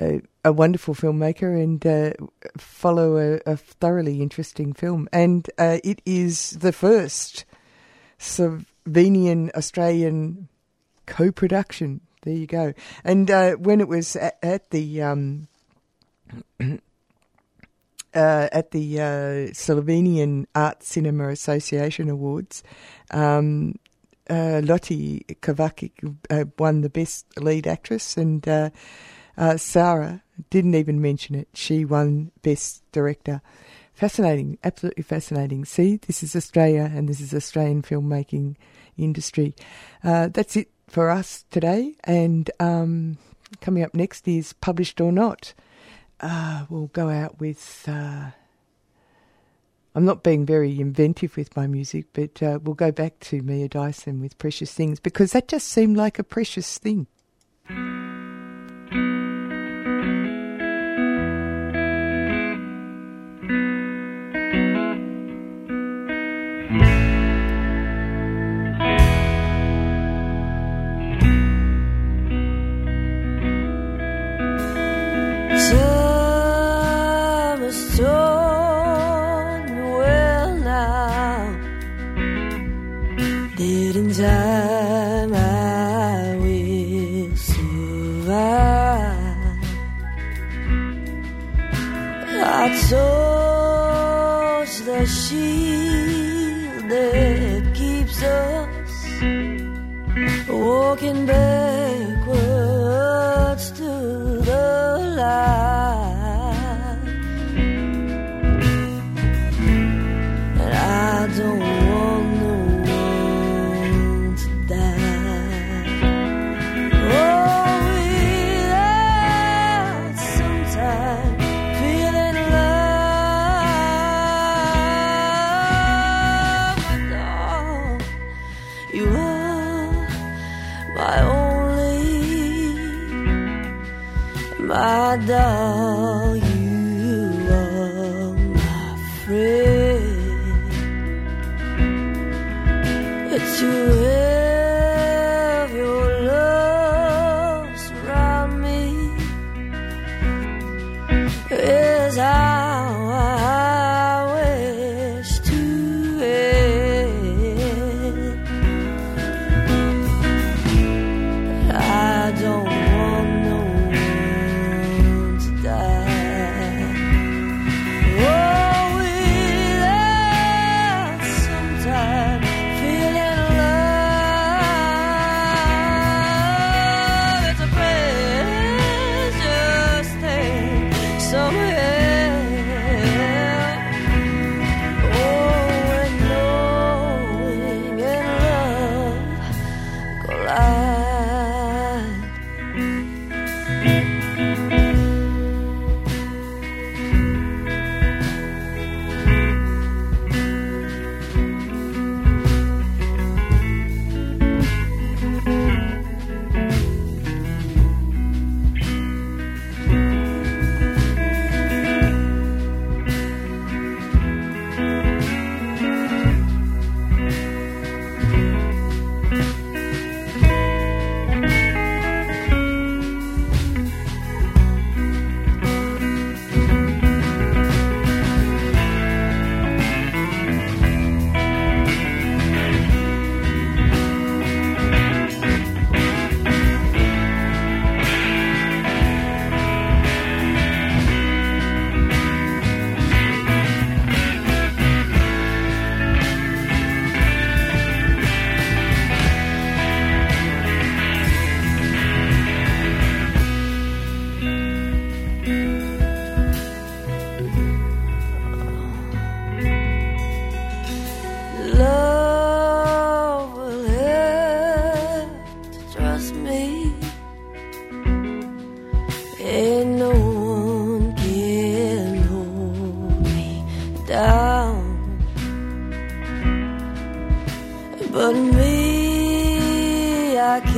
a, 0.00 0.22
a 0.44 0.52
wonderful 0.52 0.94
filmmaker 0.94 1.62
and 1.62 1.84
uh, 1.86 2.12
follow 2.56 3.18
a, 3.18 3.40
a, 3.46 3.56
thoroughly 3.56 4.22
interesting 4.22 4.72
film. 4.72 5.08
And 5.12 5.48
uh, 5.58 5.78
it 5.84 6.00
is 6.06 6.52
the 6.52 6.72
first 6.72 7.44
Slovenian 8.18 9.50
Australian 9.54 10.48
co 11.06 11.30
production. 11.30 12.00
There 12.22 12.34
you 12.34 12.46
go. 12.46 12.72
And 13.04 13.30
uh, 13.30 13.52
when 13.52 13.80
it 13.80 13.88
was 13.88 14.16
at, 14.16 14.38
at 14.42 14.70
the. 14.70 15.02
Um, 15.02 15.48
Uh, 18.12 18.48
at 18.50 18.72
the 18.72 19.00
uh, 19.00 19.52
Slovenian 19.52 20.44
Art 20.52 20.82
Cinema 20.82 21.28
Association 21.28 22.08
Awards, 22.10 22.64
um, 23.12 23.76
uh, 24.28 24.60
Lottie 24.64 25.24
Kovacic 25.42 25.92
uh, 26.28 26.44
won 26.58 26.80
the 26.80 26.90
Best 26.90 27.26
Lead 27.38 27.66
Actress, 27.66 28.16
and 28.16 28.46
uh, 28.48 28.70
uh, 29.36 29.56
Sara 29.56 30.22
didn't 30.50 30.74
even 30.74 31.00
mention 31.00 31.34
it. 31.36 31.48
She 31.54 31.84
won 31.84 32.32
Best 32.42 32.82
Director. 32.92 33.42
Fascinating, 33.92 34.58
absolutely 34.64 35.02
fascinating. 35.02 35.64
See, 35.64 35.96
this 35.96 36.22
is 36.22 36.34
Australia 36.34 36.90
and 36.92 37.08
this 37.08 37.20
is 37.20 37.34
Australian 37.34 37.82
filmmaking 37.82 38.56
industry. 38.96 39.54
That's 40.02 40.56
it 40.56 40.70
for 40.88 41.10
us 41.10 41.44
today. 41.50 41.94
And 42.04 42.50
um, 42.60 43.18
coming 43.60 43.82
up 43.84 43.94
next 43.94 44.26
is 44.26 44.52
Published 44.54 45.00
or 45.00 45.12
Not. 45.12 45.54
Uh, 46.20 46.66
we'll 46.68 46.88
go 46.88 47.08
out 47.08 47.40
with. 47.40 47.84
Uh, 47.88 48.30
I'm 49.94 50.04
not 50.04 50.22
being 50.22 50.46
very 50.46 50.80
inventive 50.80 51.36
with 51.36 51.56
my 51.56 51.66
music, 51.66 52.06
but 52.12 52.42
uh, 52.42 52.60
we'll 52.62 52.74
go 52.74 52.92
back 52.92 53.18
to 53.20 53.42
Mia 53.42 53.68
Dyson 53.68 54.20
with 54.20 54.38
Precious 54.38 54.72
Things 54.72 55.00
because 55.00 55.32
that 55.32 55.48
just 55.48 55.66
seemed 55.68 55.96
like 55.96 56.18
a 56.18 56.24
precious 56.24 56.78
thing. 56.78 57.08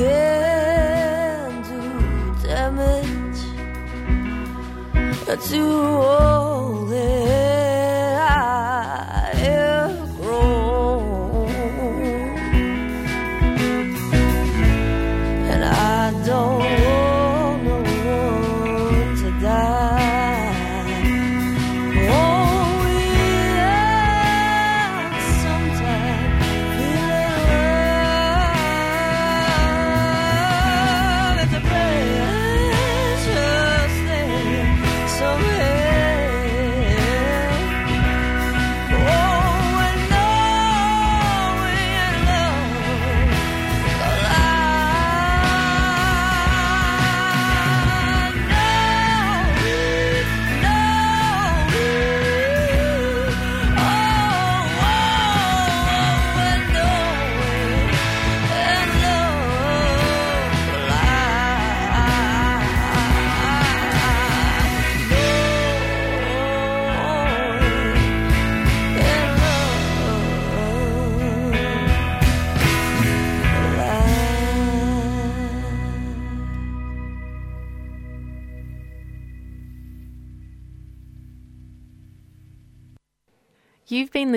can 0.03 1.61
do 1.63 2.47
damage 2.47 3.41
to 5.41 5.61
all. 5.61 6.52